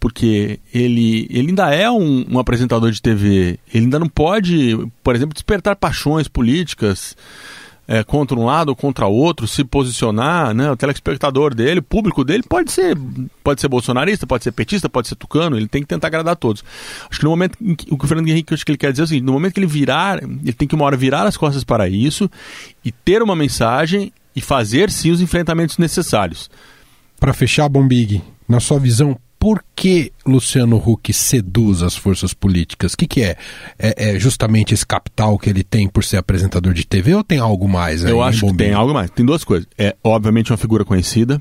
porque 0.00 0.58
ele, 0.72 1.26
ele 1.30 1.48
ainda 1.48 1.74
é 1.74 1.90
um, 1.90 2.24
um, 2.30 2.38
apresentador 2.38 2.90
de 2.90 3.02
TV, 3.02 3.58
ele 3.72 3.84
ainda 3.84 3.98
não 3.98 4.08
pode, 4.08 4.74
por 5.04 5.14
exemplo, 5.14 5.34
despertar 5.34 5.76
paixões 5.76 6.26
políticas 6.26 7.14
é, 7.90 8.02
contra 8.02 8.38
um 8.38 8.46
lado 8.46 8.70
ou 8.70 8.76
contra 8.76 9.06
outro, 9.06 9.46
se 9.46 9.64
posicionar, 9.64 10.54
né? 10.54 10.70
O 10.70 10.76
telespectador 10.76 11.54
dele, 11.54 11.80
o 11.80 11.82
público 11.82 12.24
dele 12.24 12.44
pode 12.48 12.72
ser, 12.72 12.96
pode 13.44 13.60
ser 13.60 13.68
bolsonarista, 13.68 14.26
pode 14.26 14.44
ser 14.44 14.52
petista, 14.52 14.88
pode 14.88 15.08
ser 15.08 15.16
tucano, 15.16 15.56
ele 15.56 15.68
tem 15.68 15.82
que 15.82 15.88
tentar 15.88 16.06
agradar 16.06 16.32
a 16.32 16.36
todos. 16.36 16.64
Acho 17.10 17.18
que 17.18 17.24
no 17.24 17.30
momento 17.30 17.58
o 17.90 17.98
que 17.98 18.04
o 18.04 18.08
Fernando 18.08 18.28
Henrique 18.28 18.54
acho 18.54 18.64
que 18.64 18.70
ele 18.70 18.78
quer 18.78 18.92
dizer 18.92 19.02
é 19.02 19.04
o 19.04 19.08
seguinte, 19.08 19.24
no 19.24 19.32
momento 19.32 19.52
que 19.52 19.60
ele 19.60 19.66
virar, 19.66 20.22
ele 20.22 20.52
tem 20.52 20.66
que 20.66 20.74
uma 20.74 20.84
hora 20.84 20.96
virar 20.96 21.26
as 21.26 21.36
costas 21.36 21.62
para 21.62 21.88
isso 21.88 22.30
e 22.82 22.92
ter 22.92 23.22
uma 23.22 23.36
mensagem 23.36 24.12
e 24.34 24.40
fazer 24.40 24.90
sim 24.90 25.10
os 25.10 25.20
enfrentamentos 25.20 25.78
necessários. 25.78 26.50
Para 27.18 27.32
fechar, 27.32 27.68
Bombig, 27.68 28.22
na 28.48 28.60
sua 28.60 28.78
visão, 28.78 29.16
por 29.38 29.64
que 29.74 30.12
Luciano 30.26 30.76
Huck 30.76 31.12
seduz 31.14 31.82
as 31.82 31.96
forças 31.96 32.34
políticas? 32.34 32.92
O 32.92 32.96
que, 32.96 33.06
que 33.06 33.22
é? 33.22 33.36
é? 33.78 34.10
é? 34.10 34.18
justamente 34.18 34.74
esse 34.74 34.86
capital 34.86 35.38
que 35.38 35.48
ele 35.48 35.64
tem 35.64 35.88
por 35.88 36.04
ser 36.04 36.18
apresentador 36.18 36.74
de 36.74 36.86
TV 36.86 37.14
ou 37.14 37.24
tem 37.24 37.38
algo 37.38 37.66
mais? 37.66 38.04
Aí, 38.04 38.10
Eu 38.10 38.22
acho 38.22 38.46
que 38.46 38.54
tem 38.54 38.74
algo 38.74 38.92
mais. 38.92 39.10
Tem 39.10 39.24
duas 39.24 39.42
coisas. 39.42 39.66
É, 39.78 39.96
obviamente, 40.04 40.52
uma 40.52 40.58
figura 40.58 40.84
conhecida. 40.84 41.40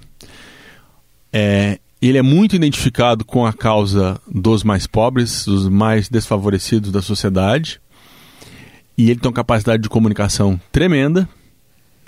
É, 1.31 1.77
ele 2.01 2.17
é 2.17 2.21
muito 2.21 2.55
identificado 2.55 3.25
com 3.25 3.45
a 3.45 3.51
causa 3.51 4.19
dos 4.25 4.63
mais 4.63 4.87
pobres, 4.87 5.43
dos 5.43 5.67
mais 5.67 6.07
desfavorecidos 6.07 6.93
da 6.93 7.01
sociedade. 7.01 7.81
E 8.97 9.09
ele 9.09 9.19
tem 9.19 9.27
uma 9.27 9.35
capacidade 9.35 9.83
de 9.83 9.89
comunicação 9.89 10.59
tremenda? 10.71 11.27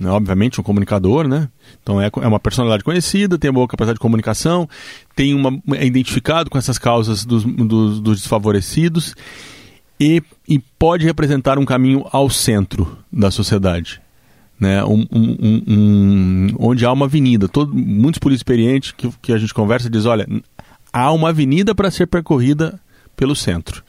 Obviamente 0.09 0.59
um 0.59 0.63
comunicador, 0.63 1.27
né? 1.27 1.49
Então 1.81 2.01
é, 2.01 2.09
é 2.21 2.27
uma 2.27 2.39
personalidade 2.39 2.83
conhecida, 2.83 3.37
tem 3.37 3.51
boa 3.51 3.67
capacidade 3.67 3.97
de 3.97 4.01
comunicação, 4.01 4.67
tem 5.15 5.33
uma, 5.33 5.61
é 5.75 5.85
identificado 5.85 6.49
com 6.49 6.57
essas 6.57 6.77
causas 6.77 7.25
dos, 7.25 7.43
dos, 7.43 7.99
dos 7.99 8.19
desfavorecidos 8.19 9.15
e, 9.99 10.23
e 10.47 10.59
pode 10.79 11.05
representar 11.05 11.59
um 11.59 11.65
caminho 11.65 12.05
ao 12.11 12.29
centro 12.29 12.97
da 13.11 13.29
sociedade. 13.29 14.01
Né, 14.59 14.83
um, 14.83 15.07
um, 15.11 15.63
um, 15.67 16.47
onde 16.59 16.85
há 16.85 16.91
uma 16.91 17.05
avenida. 17.05 17.47
Todo, 17.47 17.73
muitos 17.73 18.19
políticos 18.19 18.41
experientes 18.41 18.91
que, 18.91 19.09
que 19.19 19.33
a 19.33 19.37
gente 19.39 19.55
conversa 19.55 19.89
diz, 19.89 20.05
olha, 20.05 20.27
há 20.93 21.11
uma 21.11 21.29
avenida 21.29 21.73
para 21.73 21.89
ser 21.89 22.05
percorrida 22.05 22.79
pelo 23.17 23.35
centro. 23.35 23.83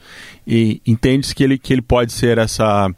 E 0.47 0.81
entende-se 0.85 1.33
que 1.35 1.43
ele, 1.43 1.57
que 1.59 1.71
ele 1.71 1.81
pode 1.81 2.11
ser 2.11 2.37
essa 2.39 2.89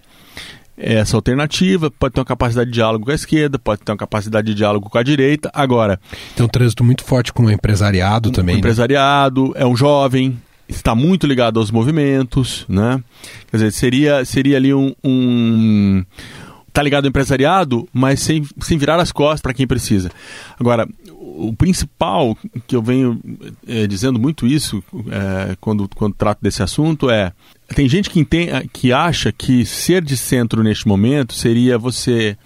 essa 0.77 1.15
alternativa, 1.15 1.89
pode 1.89 2.13
ter 2.13 2.19
uma 2.19 2.25
capacidade 2.25 2.69
de 2.69 2.75
diálogo 2.75 3.05
com 3.05 3.11
a 3.11 3.15
esquerda, 3.15 3.57
pode 3.57 3.81
ter 3.81 3.91
uma 3.91 3.97
capacidade 3.97 4.47
de 4.47 4.53
diálogo 4.53 4.89
com 4.89 4.97
a 4.97 5.03
direita. 5.03 5.49
Agora. 5.53 5.99
Tem 6.35 6.45
um 6.45 6.49
trânsito 6.49 6.83
muito 6.83 7.03
forte 7.03 7.31
com 7.31 7.43
o 7.43 7.51
empresariado 7.51 8.31
também. 8.31 8.55
O 8.55 8.57
né? 8.57 8.59
empresariado, 8.59 9.53
é 9.55 9.65
um 9.65 9.75
jovem, 9.75 10.37
está 10.67 10.93
muito 10.93 11.25
ligado 11.25 11.59
aos 11.59 11.71
movimentos, 11.71 12.65
né? 12.67 13.01
Quer 13.49 13.57
dizer, 13.57 13.71
seria, 13.71 14.25
seria 14.25 14.57
ali 14.57 14.73
um. 14.73 14.93
um 15.03 16.03
tá 16.73 16.83
ligado 16.83 17.05
ao 17.05 17.09
empresariado, 17.09 17.87
mas 17.93 18.19
sem, 18.19 18.45
sem 18.59 18.77
virar 18.77 18.99
as 18.99 19.09
costas 19.09 19.39
para 19.39 19.53
quem 19.53 19.65
precisa. 19.65 20.11
Agora, 20.59 20.85
o 21.37 21.53
principal 21.53 22.37
que 22.65 22.75
eu 22.75 22.81
venho 22.81 23.19
é, 23.67 23.85
dizendo 23.85 24.19
muito 24.19 24.47
isso 24.47 24.83
é, 25.09 25.55
quando, 25.59 25.89
quando 25.95 26.15
trato 26.15 26.39
desse 26.41 26.63
assunto 26.63 27.09
é 27.09 27.33
tem 27.75 27.89
gente 27.89 28.09
que, 28.09 28.19
entende, 28.19 28.69
que 28.71 28.93
acha 28.93 29.31
que 29.31 29.65
ser 29.65 30.03
de 30.03 30.15
centro 30.15 30.63
neste 30.63 30.87
momento 30.87 31.33
seria 31.33 31.77
você 31.77 32.37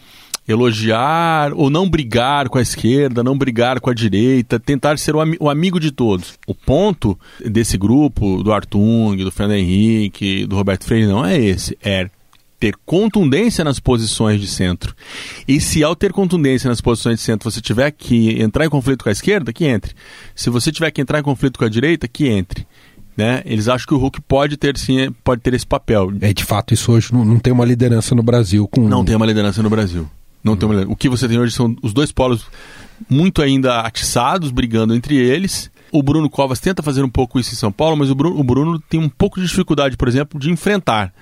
elogiar 0.47 1.53
ou 1.53 1.69
não 1.69 1.87
brigar 1.87 2.49
com 2.49 2.57
a 2.57 2.61
esquerda, 2.61 3.23
não 3.23 3.37
brigar 3.37 3.79
com 3.79 3.89
a 3.89 3.93
direita, 3.93 4.59
tentar 4.59 4.97
ser 4.97 5.15
o, 5.15 5.21
am 5.21 5.35
o 5.39 5.49
amigo 5.49 5.79
de 5.79 5.91
todos. 5.91 6.39
O 6.47 6.55
ponto 6.55 7.17
desse 7.45 7.77
grupo, 7.77 8.41
do 8.41 8.51
Artung, 8.51 9.17
do 9.17 9.31
Fernando 9.31 9.57
Henrique, 9.57 10.47
do 10.47 10.55
Roberto 10.55 10.85
Freire, 10.85 11.05
não 11.05 11.23
é 11.23 11.37
esse. 11.37 11.77
É 11.83 12.09
ter 12.59 12.75
contundência 12.85 13.63
nas 13.63 13.79
posições 13.79 14.41
de 14.41 14.47
centro. 14.47 14.93
E 15.47 15.61
se 15.61 15.83
ao 15.83 15.95
ter 15.95 16.11
contundência 16.11 16.67
nas 16.67 16.81
posições 16.81 17.19
de 17.19 17.23
centro 17.23 17.49
você 17.49 17.61
tiver 17.61 17.89
que 17.91 18.41
entrar 18.41 18.65
em 18.65 18.69
conflito 18.69 19.03
com 19.03 19.09
a 19.09 19.11
esquerda, 19.11 19.53
que 19.53 19.65
entre. 19.65 19.93
Se 20.35 20.49
você 20.49 20.71
tiver 20.71 20.91
que 20.91 21.01
entrar 21.01 21.19
em 21.19 21.23
conflito 21.23 21.57
com 21.57 21.65
a 21.65 21.69
direita, 21.69 22.07
que 22.07 22.27
entre. 22.27 22.67
Né? 23.15 23.41
Eles 23.45 23.67
acham 23.67 23.87
que 23.87 23.93
o 23.93 23.97
Hulk 23.97 24.21
pode 24.21 24.57
ter 24.57 24.77
sim, 24.77 25.11
pode 25.23 25.41
ter 25.41 25.53
esse 25.53 25.65
papel. 25.65 26.11
É 26.21 26.33
de 26.33 26.43
fato 26.43 26.73
isso 26.73 26.91
hoje 26.91 27.13
não, 27.13 27.25
não 27.25 27.39
tem 27.39 27.51
uma 27.51 27.65
liderança 27.65 28.15
no 28.15 28.23
Brasil 28.23 28.67
com 28.67 28.81
não 28.81 29.03
tem 29.03 29.15
uma 29.15 29.25
liderança 29.25 29.61
no 29.61 29.69
Brasil. 29.69 30.09
Não 30.43 30.55
tem 30.55 30.69
uma, 30.69 30.81
o 30.83 30.95
que 30.95 31.09
você 31.09 31.27
tem 31.27 31.37
hoje 31.37 31.53
são 31.53 31.75
os 31.81 31.91
dois 31.93 32.11
polos 32.11 32.45
muito 33.09 33.41
ainda 33.41 33.81
atiçados, 33.81 34.51
brigando 34.51 34.93
entre 34.93 35.17
eles. 35.17 35.69
O 35.91 36.03
Bruno 36.03 36.29
Covas 36.29 36.59
tenta 36.59 36.83
fazer 36.83 37.03
um 37.03 37.09
pouco 37.09 37.39
isso 37.39 37.51
em 37.51 37.57
São 37.57 37.71
Paulo, 37.71 37.97
mas 37.97 38.09
o 38.09 38.15
Bruno, 38.15 38.39
o 38.39 38.43
Bruno 38.43 38.79
tem 38.79 38.99
um 38.99 39.09
pouco 39.09 39.39
de 39.39 39.47
dificuldade, 39.47 39.97
por 39.97 40.07
exemplo, 40.07 40.39
de 40.39 40.49
enfrentar. 40.49 41.13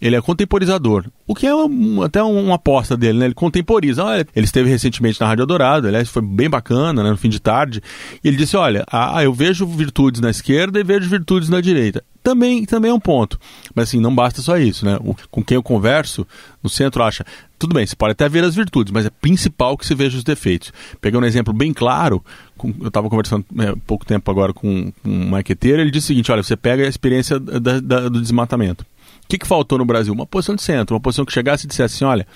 Ele 0.00 0.16
é 0.16 0.20
contemporizador, 0.20 1.04
o 1.26 1.34
que 1.34 1.46
é 1.46 1.54
um, 1.54 2.02
até 2.02 2.22
uma 2.22 2.54
aposta 2.54 2.96
dele, 2.96 3.18
né? 3.18 3.26
Ele 3.26 3.34
contemporiza. 3.34 4.02
Olha, 4.02 4.26
ele 4.34 4.46
esteve 4.46 4.68
recentemente 4.68 5.20
na 5.20 5.26
Rádio 5.26 5.44
Dourado, 5.44 5.86
aliás, 5.86 6.08
foi 6.08 6.22
bem 6.22 6.48
bacana, 6.48 7.02
né? 7.02 7.10
no 7.10 7.16
fim 7.16 7.28
de 7.28 7.38
tarde. 7.38 7.82
E 8.24 8.28
ele 8.28 8.36
disse: 8.36 8.56
Olha, 8.56 8.84
ah, 8.90 9.22
eu 9.22 9.32
vejo 9.32 9.66
virtudes 9.66 10.20
na 10.20 10.30
esquerda 10.30 10.80
e 10.80 10.84
vejo 10.84 11.08
virtudes 11.08 11.48
na 11.48 11.60
direita. 11.60 12.02
Também, 12.22 12.64
também 12.64 12.90
é 12.90 12.94
um 12.94 13.00
ponto. 13.00 13.38
Mas 13.74 13.88
assim, 13.88 14.00
não 14.00 14.14
basta 14.14 14.42
só 14.42 14.58
isso, 14.58 14.84
né? 14.84 14.98
O, 15.00 15.14
com 15.30 15.42
quem 15.42 15.56
eu 15.56 15.62
converso, 15.62 16.26
no 16.62 16.68
centro 16.68 17.02
acha, 17.02 17.24
tudo 17.58 17.74
bem, 17.74 17.86
você 17.86 17.96
pode 17.96 18.12
até 18.12 18.28
ver 18.28 18.44
as 18.44 18.54
virtudes, 18.54 18.92
mas 18.92 19.06
é 19.06 19.10
principal 19.10 19.76
que 19.76 19.86
se 19.86 19.94
veja 19.94 20.16
os 20.16 20.24
defeitos. 20.24 20.72
Pegando 21.00 21.24
um 21.24 21.26
exemplo 21.26 21.52
bem 21.52 21.72
claro, 21.72 22.24
com, 22.56 22.74
eu 22.80 22.88
estava 22.88 23.08
conversando 23.08 23.44
há 23.58 23.64
é, 23.64 23.74
pouco 23.86 24.04
tempo 24.04 24.30
agora 24.30 24.52
com, 24.52 24.92
com 25.02 25.08
um 25.08 25.28
marqueteiro, 25.30 25.80
ele 25.80 25.90
disse 25.90 26.06
o 26.06 26.08
seguinte: 26.08 26.32
olha, 26.32 26.42
você 26.42 26.56
pega 26.56 26.84
a 26.84 26.88
experiência 26.88 27.38
da, 27.38 27.80
da, 27.80 28.08
do 28.08 28.20
desmatamento 28.20 28.84
que, 29.30 29.38
que 29.38 29.46
faltou 29.46 29.78
no 29.78 29.84
Brasil? 29.84 30.12
Uma 30.12 30.26
posição 30.26 30.54
de 30.54 30.62
centro, 30.62 30.94
uma 30.94 31.00
posição 31.00 31.24
que 31.24 31.32
chegasse 31.32 31.64
e 31.64 31.68
dissesse 31.68 31.94
assim: 31.94 32.04
olha, 32.04 32.26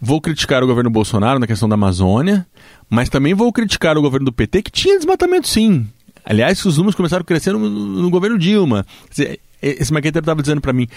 vou 0.00 0.20
criticar 0.20 0.62
o 0.62 0.66
governo 0.66 0.90
Bolsonaro 0.90 1.38
na 1.38 1.46
questão 1.46 1.68
da 1.68 1.74
Amazônia, 1.74 2.46
mas 2.88 3.08
também 3.08 3.32
vou 3.32 3.52
criticar 3.52 3.96
o 3.96 4.02
governo 4.02 4.26
do 4.26 4.32
PT, 4.32 4.62
que 4.62 4.70
tinha 4.70 4.96
desmatamento 4.96 5.48
sim. 5.48 5.86
Aliás, 6.24 6.62
os 6.64 6.76
números 6.76 6.94
começaram 6.94 7.24
crescendo 7.24 7.58
no, 7.58 7.70
no 7.70 8.10
governo 8.10 8.38
Dilma. 8.38 8.84
Esse 9.62 9.92
maqueteiro 9.92 10.24
estava 10.24 10.42
dizendo 10.42 10.60
para 10.60 10.72
mim: 10.72 10.88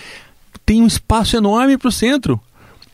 tem 0.65 0.81
um 0.81 0.87
espaço 0.87 1.37
enorme 1.37 1.77
para 1.77 1.87
o 1.87 1.91
centro. 1.91 2.41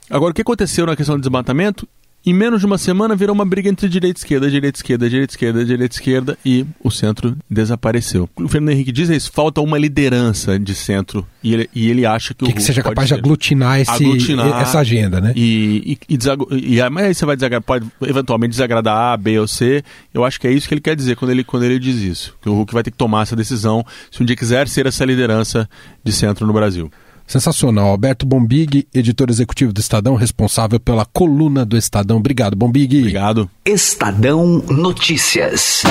Agora, 0.10 0.32
o 0.32 0.34
que 0.34 0.42
aconteceu 0.42 0.86
na 0.86 0.96
questão 0.96 1.16
do 1.16 1.22
desmatamento? 1.22 1.88
Em 2.26 2.34
menos 2.34 2.60
de 2.60 2.66
uma 2.66 2.78
semana 2.78 3.16
virou 3.16 3.34
uma 3.34 3.46
briga 3.46 3.70
entre 3.70 3.88
direita 3.88 4.20
e 4.20 4.22
esquerda, 4.22 4.50
direita 4.50 4.78
e 4.78 4.80
esquerda, 4.80 5.10
direita 5.10 5.32
e 5.32 5.36
esquerda, 5.36 5.66
direita 5.66 5.96
e 5.96 5.98
esquerda 5.98 6.38
e 6.46 6.66
o 6.84 6.92
centro 6.92 7.36
desapareceu. 7.50 8.30
O 8.36 8.48
Fernando 8.48 8.74
Henrique 8.74 8.92
diz 8.92 9.10
isso, 9.10 9.32
falta 9.32 9.62
uma 9.62 9.78
liderança 9.78 10.60
de 10.60 10.76
centro 10.76 11.26
e 11.42 11.54
ele, 11.54 11.70
e 11.74 11.90
ele 11.90 12.06
acha 12.06 12.34
que, 12.34 12.44
que 12.46 12.52
o 12.52 12.56
que 12.56 12.62
seja 12.62 12.84
capaz 12.84 13.08
de 13.08 13.14
aglutinar, 13.14 13.80
esse, 13.80 13.92
aglutinar 13.92 14.62
essa 14.62 14.80
agenda, 14.80 15.22
né? 15.22 15.32
E, 15.34 15.98
e, 16.10 16.16
e, 16.16 16.76
e 16.76 16.90
mas 16.90 17.06
aí 17.06 17.16
você 17.16 17.26
vai 17.26 17.38
desagradar, 17.38 17.64
pode 17.66 17.88
eventualmente 18.02 18.52
desagradar 18.52 19.14
A, 19.14 19.18
B 19.18 19.40
ou 19.40 19.48
C. 19.48 19.82
Eu 20.14 20.26
acho 20.26 20.40
que 20.42 20.48
é 20.48 20.52
isso 20.52 20.68
que 20.68 20.74
ele 20.74 20.82
quer 20.82 20.98
dizer 20.98 21.16
quando 21.16 21.32
ele, 21.32 21.44
quando 21.44 21.64
ele 21.64 21.80
diz 21.80 22.02
isso. 22.02 22.36
Que 22.42 22.50
o 22.50 22.54
Hulk 22.54 22.74
vai 22.74 22.84
ter 22.84 22.92
que 22.92 22.98
tomar 22.98 23.24
essa 23.24 23.36
decisão 23.36 23.86
se 24.12 24.22
um 24.22 24.26
dia 24.26 24.36
quiser 24.36 24.68
ser 24.68 24.86
essa 24.86 25.06
liderança 25.06 25.70
de 26.04 26.12
centro 26.12 26.46
no 26.46 26.52
Brasil. 26.52 26.92
Sensacional. 27.30 27.90
Alberto 27.90 28.26
Bombig, 28.26 28.88
editor 28.92 29.30
executivo 29.30 29.72
do 29.72 29.80
Estadão, 29.80 30.16
responsável 30.16 30.80
pela 30.80 31.06
coluna 31.06 31.64
do 31.64 31.78
Estadão. 31.78 32.18
Obrigado, 32.18 32.56
Bombig. 32.56 32.98
Obrigado. 32.98 33.48
Estadão 33.64 34.64
Notícias. 34.68 35.84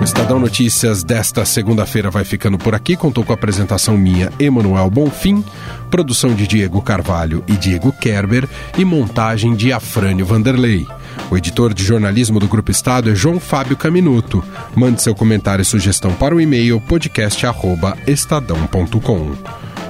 O 0.00 0.02
Estadão 0.02 0.40
Notícias 0.40 1.04
desta 1.04 1.44
segunda-feira 1.44 2.10
vai 2.10 2.24
ficando 2.24 2.58
por 2.58 2.74
aqui. 2.74 2.96
Contou 2.96 3.22
com 3.22 3.32
a 3.32 3.36
apresentação 3.36 3.96
minha, 3.96 4.32
Emanuel 4.40 4.90
Bonfim, 4.90 5.44
produção 5.92 6.34
de 6.34 6.48
Diego 6.48 6.82
Carvalho 6.82 7.44
e 7.46 7.52
Diego 7.52 7.92
Kerber 7.92 8.48
e 8.76 8.84
montagem 8.84 9.54
de 9.54 9.72
Afrânio 9.72 10.26
Vanderlei. 10.26 10.84
O 11.30 11.36
editor 11.36 11.74
de 11.74 11.84
jornalismo 11.84 12.38
do 12.38 12.48
Grupo 12.48 12.70
Estado 12.70 13.10
é 13.10 13.14
João 13.14 13.38
Fábio 13.40 13.76
Caminuto. 13.76 14.42
Mande 14.74 15.02
seu 15.02 15.14
comentário 15.14 15.62
e 15.62 15.64
sugestão 15.64 16.12
para 16.14 16.34
o 16.34 16.40
e-mail 16.40 16.80
podcast@estadão.com. 16.80 19.32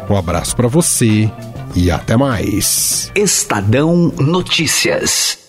Um 0.08 0.16
abraço 0.16 0.56
para 0.56 0.68
você 0.68 1.30
e 1.74 1.90
até 1.90 2.16
mais. 2.16 3.10
Estadão 3.14 4.12
Notícias. 4.18 5.43